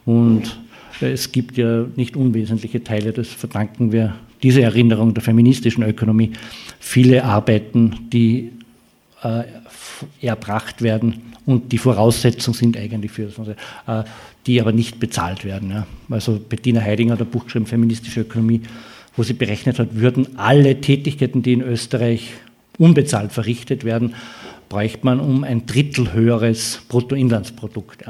[0.06, 0.56] Und
[1.02, 6.32] es gibt ja nicht unwesentliche Teile, das verdanken wir diese Erinnerung der feministischen Ökonomie.
[6.80, 8.52] Viele Arbeiten, die
[9.24, 9.44] äh,
[10.22, 14.10] erbracht werden und die Voraussetzungen sind eigentlich für das, äh,
[14.46, 15.72] die aber nicht bezahlt werden.
[15.72, 15.88] Ja.
[16.10, 18.62] Also Bettina Heidinger hat ein Buch geschrieben, Feministische Ökonomie,
[19.16, 22.32] wo sie berechnet hat, würden alle Tätigkeiten, die in Österreich
[22.78, 24.16] unbezahlt verrichtet werden,
[24.70, 28.06] bräuchte man um ein Drittel höheres Bruttoinlandsprodukt.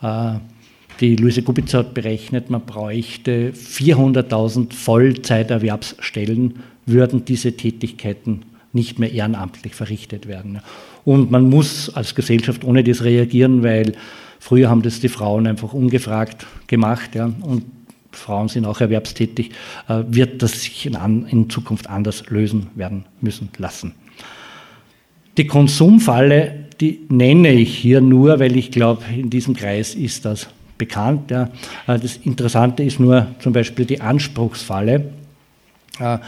[0.00, 0.34] Ja.
[0.34, 0.38] Äh,
[1.00, 8.42] die Luise Kubica hat berechnet, man bräuchte 400.000 Vollzeiterwerbsstellen, würden diese Tätigkeiten
[8.72, 10.60] nicht mehr ehrenamtlich verrichtet werden.
[11.04, 13.94] Und man muss als Gesellschaft ohne das reagieren, weil
[14.38, 17.64] früher haben das die Frauen einfach ungefragt gemacht ja, und
[18.12, 19.50] Frauen sind auch erwerbstätig,
[19.88, 23.94] äh, wird das sich in, in Zukunft anders lösen werden müssen lassen.
[25.38, 30.48] Die Konsumfalle, die nenne ich hier nur, weil ich glaube, in diesem Kreis ist das
[30.76, 31.30] bekannt.
[31.30, 31.44] Ja.
[31.86, 35.12] Äh, das Interessante ist nur zum Beispiel die Anspruchsfalle.
[35.98, 36.18] Äh,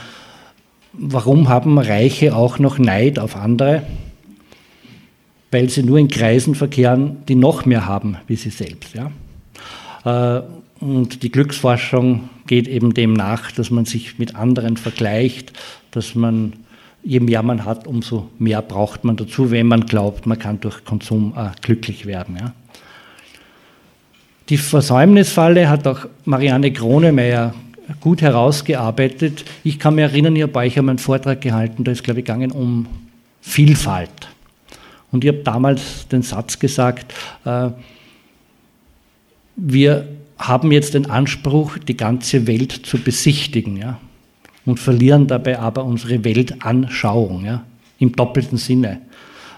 [0.92, 3.82] warum haben Reiche auch noch Neid auf andere?
[5.54, 8.92] Weil sie nur in Kreisen verkehren, die noch mehr haben wie sie selbst.
[8.92, 9.12] Ja?
[10.04, 10.42] Äh,
[10.80, 15.52] und die Glücksforschung geht eben dem nach, dass man sich mit anderen vergleicht,
[15.92, 16.54] dass man,
[17.04, 20.84] je mehr man hat, umso mehr braucht man dazu, wenn man glaubt, man kann durch
[20.84, 22.36] Konsum äh, glücklich werden.
[22.36, 22.52] Ja?
[24.48, 27.54] Die Versäumnisfalle hat auch Marianne Kronemeyer
[28.00, 29.44] gut herausgearbeitet.
[29.62, 32.26] Ich kann mich erinnern, ich habe euch einmal einen Vortrag gehalten, da ist, glaube ich,
[32.26, 32.88] gegangen um
[33.40, 34.33] Vielfalt.
[35.14, 37.70] Und ich habe damals den Satz gesagt, äh,
[39.54, 44.00] wir haben jetzt den Anspruch, die ganze Welt zu besichtigen ja,
[44.66, 47.64] und verlieren dabei aber unsere Weltanschauung ja,
[48.00, 49.02] im doppelten Sinne.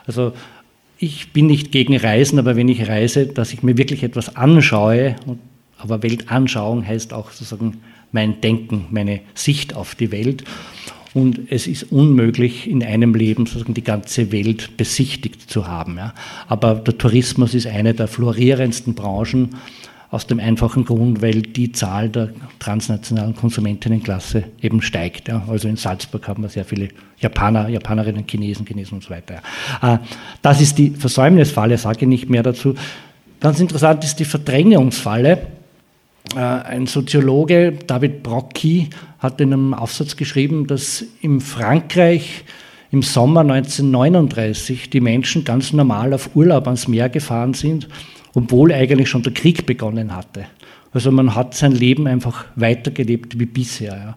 [0.07, 0.34] Also
[0.98, 5.16] ich bin nicht gegen Reisen, aber wenn ich reise, dass ich mir wirklich etwas anschaue,
[5.78, 7.78] aber Weltanschauung heißt auch sozusagen
[8.12, 10.44] mein Denken, meine Sicht auf die Welt.
[11.16, 15.96] Und es ist unmöglich, in einem Leben sozusagen die ganze Welt besichtigt zu haben.
[15.96, 16.12] Ja.
[16.46, 19.56] Aber der Tourismus ist eine der florierendsten Branchen
[20.10, 25.28] aus dem einfachen Grund, weil die Zahl der transnationalen Konsumentinnenklasse eben steigt.
[25.28, 25.42] Ja.
[25.48, 29.36] Also in Salzburg haben wir sehr viele Japaner, Japanerinnen, Chinesen, Chinesen und so weiter.
[29.80, 29.94] Ja.
[29.94, 29.98] Äh,
[30.42, 32.74] das ist die Versäumnisfalle, sage ich nicht mehr dazu.
[33.40, 35.46] Ganz interessant ist die Verdrängungsfalle.
[36.34, 42.44] Äh, ein Soziologe, David Brocchi, hat in einem Aufsatz geschrieben, dass in Frankreich
[42.90, 47.88] im Sommer 1939 die Menschen ganz normal auf Urlaub ans Meer gefahren sind,
[48.34, 50.46] obwohl eigentlich schon der Krieg begonnen hatte.
[50.92, 53.94] Also man hat sein Leben einfach weitergelebt wie bisher.
[53.94, 54.16] Ja.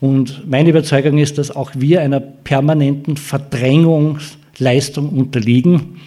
[0.00, 6.00] Und meine Überzeugung ist, dass auch wir einer permanenten Verdrängungsleistung unterliegen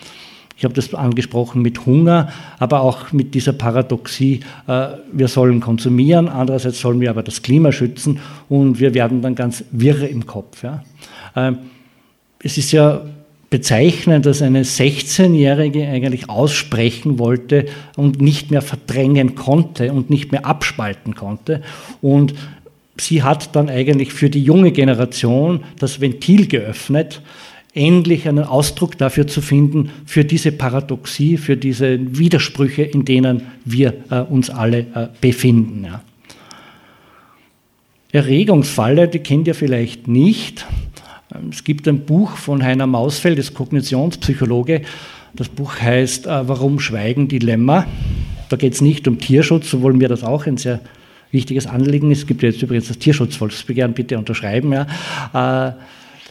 [0.57, 2.29] ich habe das angesprochen mit Hunger,
[2.59, 7.71] aber auch mit dieser Paradoxie, äh, wir sollen konsumieren, andererseits sollen wir aber das Klima
[7.71, 10.63] schützen und wir werden dann ganz wirre im Kopf.
[11.35, 11.57] Ähm,
[12.39, 13.01] es ist ja
[13.49, 20.45] bezeichnend, dass eine 16-Jährige eigentlich aussprechen wollte und nicht mehr verdrängen konnte und nicht mehr
[20.45, 21.61] abspalten konnte.
[22.01, 22.33] Und
[22.97, 27.21] sie hat dann eigentlich für die junge Generation das Ventil geöffnet,
[27.75, 33.93] endlich einen Ausdruck dafür zu finden, für diese Paradoxie, für diese Widersprüche, in denen wir
[34.09, 35.83] äh, uns alle äh, befinden.
[35.83, 36.01] Ja.
[38.13, 40.65] Erregungsfalle, die kennt ihr vielleicht nicht.
[41.33, 44.81] Ähm, es gibt ein Buch von Heiner Mausfeld, das Kognitionspsychologe.
[45.33, 47.85] Das Buch heißt äh, Warum Schweigen Dilemma.
[48.47, 50.79] Da geht es nicht um Tierschutz, so wollen wir das auch ein sehr
[51.31, 52.09] wichtiges Anliegen.
[52.11, 54.71] Es gibt jetzt übrigens das Tierschutzvolksbegehren, bitte unterschreiben.
[54.71, 55.75] Ja.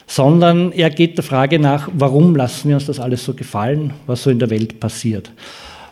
[0.06, 4.22] Sondern er geht der Frage nach, warum lassen wir uns das alles so gefallen, was
[4.22, 5.30] so in der Welt passiert.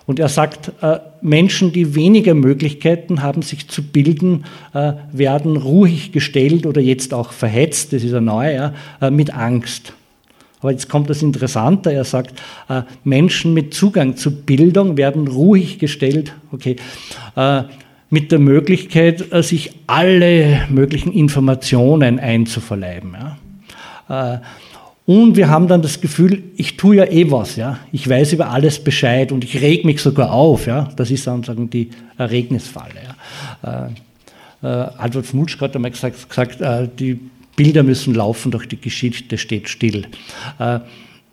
[0.06, 4.44] Und er sagt, äh, Menschen, die weniger Möglichkeiten haben, sich zu bilden,
[4.74, 9.32] äh, werden ruhig gestellt oder jetzt auch verhetzt, das ist ja neu, ja, äh, mit
[9.32, 9.92] Angst.
[10.60, 15.78] Aber jetzt kommt das Interessante, er sagt, äh, Menschen mit Zugang zu Bildung werden ruhig
[15.78, 16.76] gestellt, okay,
[17.36, 17.62] äh,
[18.10, 23.14] mit der Möglichkeit, äh, sich alle möglichen Informationen einzuverleiben.
[23.14, 23.38] Ja.
[24.08, 24.38] Äh,
[25.04, 27.78] und wir haben dann das Gefühl, ich tue ja eh was, ja.
[27.90, 30.88] Ich weiß über alles Bescheid und ich reg mich sogar auf, ja.
[30.96, 32.94] Das ist sozusagen die Erregnisfalle.
[33.62, 33.86] Ja.
[33.86, 37.18] Äh, äh, Albert Smutschka hat einmal gesagt, gesagt äh, die
[37.56, 40.06] Bilder müssen laufen, doch die Geschichte steht still.
[40.58, 40.78] Äh,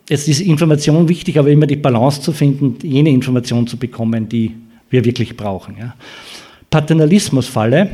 [0.09, 4.55] es ist Information wichtig, aber immer die Balance zu finden, jene Information zu bekommen, die
[4.89, 5.77] wir wirklich brauchen.
[5.77, 5.93] Ja.
[6.71, 7.91] Paternalismusfalle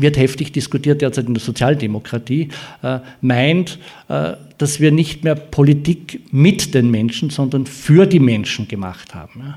[0.00, 2.48] wird heftig diskutiert derzeit in der Sozialdemokratie,
[2.82, 3.78] äh, meint,
[4.08, 9.54] äh, dass wir nicht mehr Politik mit den Menschen, sondern für die Menschen gemacht haben.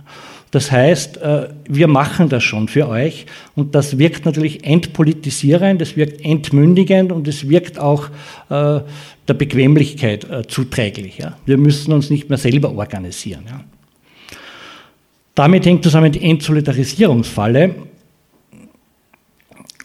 [0.52, 3.26] Das heißt, äh, wir machen das schon für euch
[3.56, 8.10] und das wirkt natürlich entpolitisierend, es wirkt entmündigend und es wirkt auch
[8.50, 8.84] der
[9.28, 11.20] Bequemlichkeit zuträglich.
[11.46, 13.44] Wir müssen uns nicht mehr selber organisieren.
[15.36, 17.76] Damit hängt zusammen die Entsolidarisierungsfalle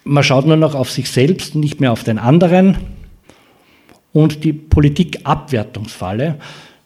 [0.04, 2.76] man schaut nur noch auf sich selbst, nicht mehr auf den anderen.
[4.12, 6.36] Und die Politikabwertungsfalle.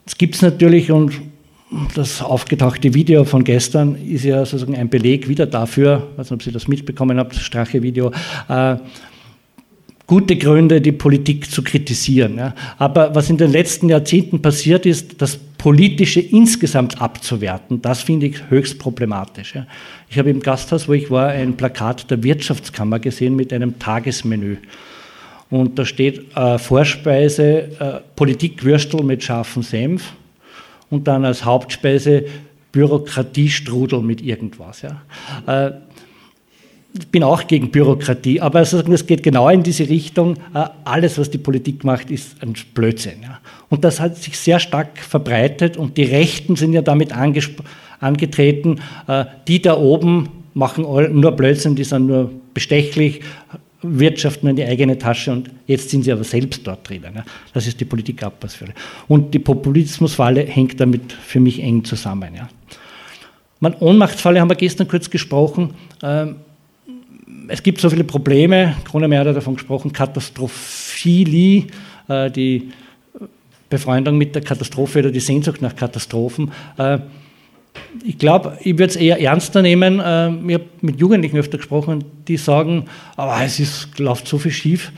[0.05, 1.21] Das gibt es natürlich und
[1.93, 6.39] das aufgetauchte Video von gestern ist ja sozusagen ein Beleg wieder dafür, ich weiß nicht,
[6.39, 8.11] ob Sie das mitbekommen habt, das Strache-Video,
[8.47, 8.77] äh,
[10.09, 12.37] gute Gründe, die Politik zu kritisieren.
[12.37, 12.55] Ja.
[12.79, 18.49] Aber was in den letzten Jahrzehnten passiert ist, das Politische insgesamt abzuwerten, das finde ich
[18.49, 19.53] höchst problematisch.
[19.53, 19.67] Ja.
[20.09, 24.57] Ich habe im Gasthaus, wo ich war, ein Plakat der Wirtschaftskammer gesehen mit einem Tagesmenü.
[25.51, 30.13] Und da steht äh, Vorspeise äh, Politikwürstel mit scharfem Senf
[30.89, 32.25] und dann als Hauptspeise
[32.71, 34.81] Bürokratiestrudel mit irgendwas.
[34.81, 35.01] Ja.
[35.45, 35.71] Äh,
[36.93, 40.37] ich bin auch gegen Bürokratie, aber es geht genau in diese Richtung.
[40.53, 43.25] Äh, alles, was die Politik macht, ist ein Blödsinn.
[43.69, 49.25] Und das hat sich sehr stark verbreitet und die Rechten sind ja damit angetreten, äh,
[49.47, 53.21] die da oben machen nur Blödsinn, die sind nur bestechlich,
[53.81, 57.23] wirtschaften in die eigene Tasche und jetzt sind sie aber selbst dort drinnen.
[57.53, 58.73] Das ist die Politikabpassfalle.
[59.07, 62.31] Und die Populismusfalle hängt damit für mich eng zusammen.
[63.61, 65.75] Man, Ohnmachtsfalle haben wir gestern kurz gesprochen.
[66.01, 66.37] Ähm,
[67.49, 71.65] es gibt so viele Probleme, Kronemeyer hat davon gesprochen, Katastrophilie,
[72.07, 72.71] äh, die
[73.69, 76.51] Befreundung mit der Katastrophe oder die Sehnsucht nach Katastrophen.
[76.77, 76.99] Äh,
[78.05, 79.99] ich glaube, ich würde es eher ernster nehmen.
[79.99, 82.85] Äh, ich habe mit Jugendlichen öfter gesprochen, die sagen,
[83.15, 84.91] aber es ist, läuft so viel schief,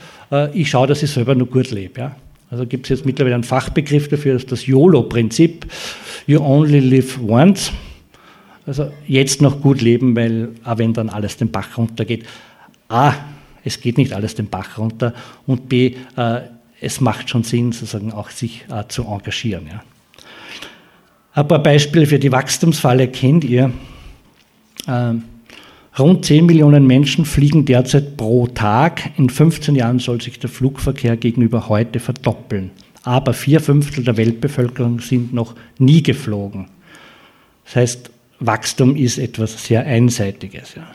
[0.54, 2.00] ich schaue, dass ich selber nur gut lebe.
[2.00, 2.16] Ja?
[2.50, 5.66] Also gibt es jetzt mittlerweile einen Fachbegriff dafür, das das YOLO-Prinzip,
[6.26, 7.70] You Only Live Once.
[8.66, 12.26] Also jetzt noch gut leben, weil auch wenn dann alles den Bach runtergeht,
[12.88, 13.14] A,
[13.64, 15.14] es geht nicht alles den Bach runter
[15.46, 16.40] und B, äh,
[16.80, 19.68] es macht schon Sinn, sozusagen auch sich äh, zu engagieren.
[19.68, 19.82] Ja.
[21.34, 23.72] Ein paar Beispiele für die Wachstumsfalle kennt ihr.
[24.86, 25.22] Ähm,
[25.98, 29.10] rund 10 Millionen Menschen fliegen derzeit pro Tag.
[29.16, 32.70] In 15 Jahren soll sich der Flugverkehr gegenüber heute verdoppeln.
[33.04, 36.66] Aber vier Fünftel der Weltbevölkerung sind noch nie geflogen.
[37.64, 38.10] Das heißt,
[38.46, 40.74] Wachstum ist etwas sehr Einseitiges.
[40.74, 40.94] Ja.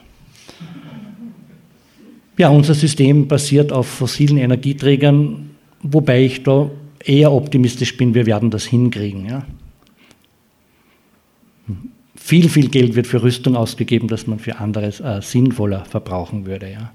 [2.37, 6.69] ja, unser System basiert auf fossilen Energieträgern, wobei ich da
[7.03, 9.25] eher optimistisch bin, wir werden das hinkriegen.
[9.25, 9.45] Ja.
[12.15, 16.69] Viel, viel Geld wird für Rüstung ausgegeben, das man für anderes äh, sinnvoller verbrauchen würde.
[16.69, 16.91] Ja.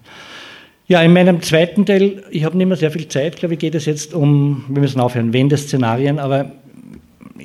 [0.89, 3.75] Ja, in meinem zweiten Teil, ich habe nicht mehr sehr viel Zeit, glaube ich, geht
[3.75, 6.53] es jetzt um, wir müssen aufhören, Wendeszenarien, aber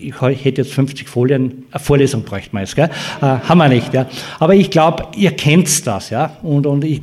[0.01, 2.89] ich hätte jetzt 50 Folien, eine Vorlesung bräuchte man jetzt, gell?
[3.21, 4.07] Äh, haben wir nicht, ja.
[4.39, 6.37] Aber ich glaube, ihr kennt das, ja.
[6.41, 7.01] Und, und ich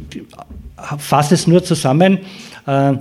[0.98, 2.18] fasse es nur zusammen.
[2.66, 2.94] Äh,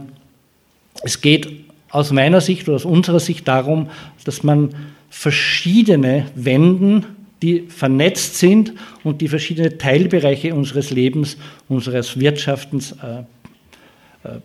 [1.03, 1.47] es geht
[1.89, 3.89] aus meiner Sicht oder aus unserer Sicht darum,
[4.25, 4.69] dass man
[5.09, 7.05] verschiedene Wenden,
[7.41, 8.73] die vernetzt sind
[9.03, 11.37] und die verschiedene Teilbereiche unseres Lebens,
[11.69, 13.19] unseres Wirtschaftens äh,
[14.27, 14.39] äh,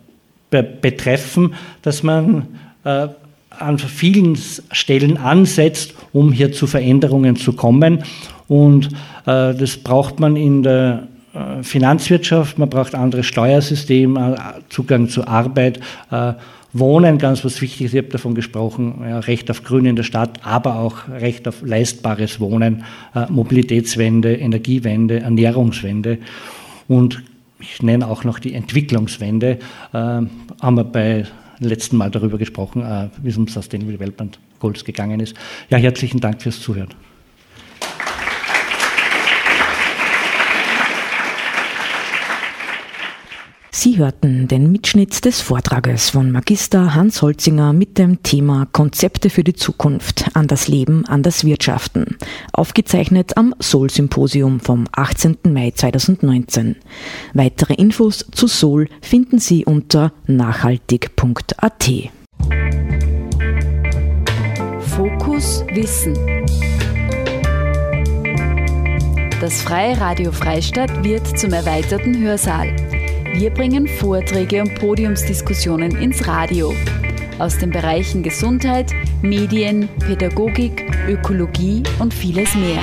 [0.49, 3.07] be betreffen, dass man äh,
[3.61, 4.37] an vielen
[4.71, 8.03] Stellen ansetzt, um hier zu Veränderungen zu kommen.
[8.47, 8.87] Und
[9.25, 15.27] äh, das braucht man in der äh, Finanzwirtschaft, man braucht andere Steuersysteme, äh, Zugang zur
[15.27, 15.79] Arbeit,
[16.11, 16.33] äh,
[16.71, 20.39] Wohnen, ganz was Wichtiges, ich habe davon gesprochen, ja, Recht auf Grün in der Stadt,
[20.43, 22.83] aber auch Recht auf leistbares Wohnen,
[23.15, 26.19] äh, Mobilitätswende, Energiewende, Ernährungswende.
[26.87, 27.23] Und
[27.59, 29.59] ich nenne auch noch die Entwicklungswende,
[29.93, 30.29] äh, haben
[30.61, 31.25] wir bei
[31.59, 35.35] letzten Mal darüber gesprochen, äh, wie es um Sustainable Development Goals gegangen ist.
[35.69, 36.89] Ja, herzlichen Dank fürs Zuhören.
[43.81, 49.45] Sie hörten den Mitschnitt des Vortrages von Magister Hans Holzinger mit dem Thema Konzepte für
[49.45, 52.17] die Zukunft an das Leben, an das Wirtschaften,
[52.51, 55.37] aufgezeichnet am Sol-Symposium vom 18.
[55.43, 56.75] Mai 2019.
[57.33, 61.89] Weitere Infos zu Sol finden Sie unter nachhaltig.at.
[64.81, 66.17] Fokus Wissen.
[69.39, 72.75] Das Freie Radio Freistadt wird zum erweiterten Hörsaal.
[73.33, 76.73] Wir bringen Vorträge und Podiumsdiskussionen ins Radio.
[77.37, 82.81] Aus den Bereichen Gesundheit, Medien, Pädagogik, Ökologie und vieles mehr.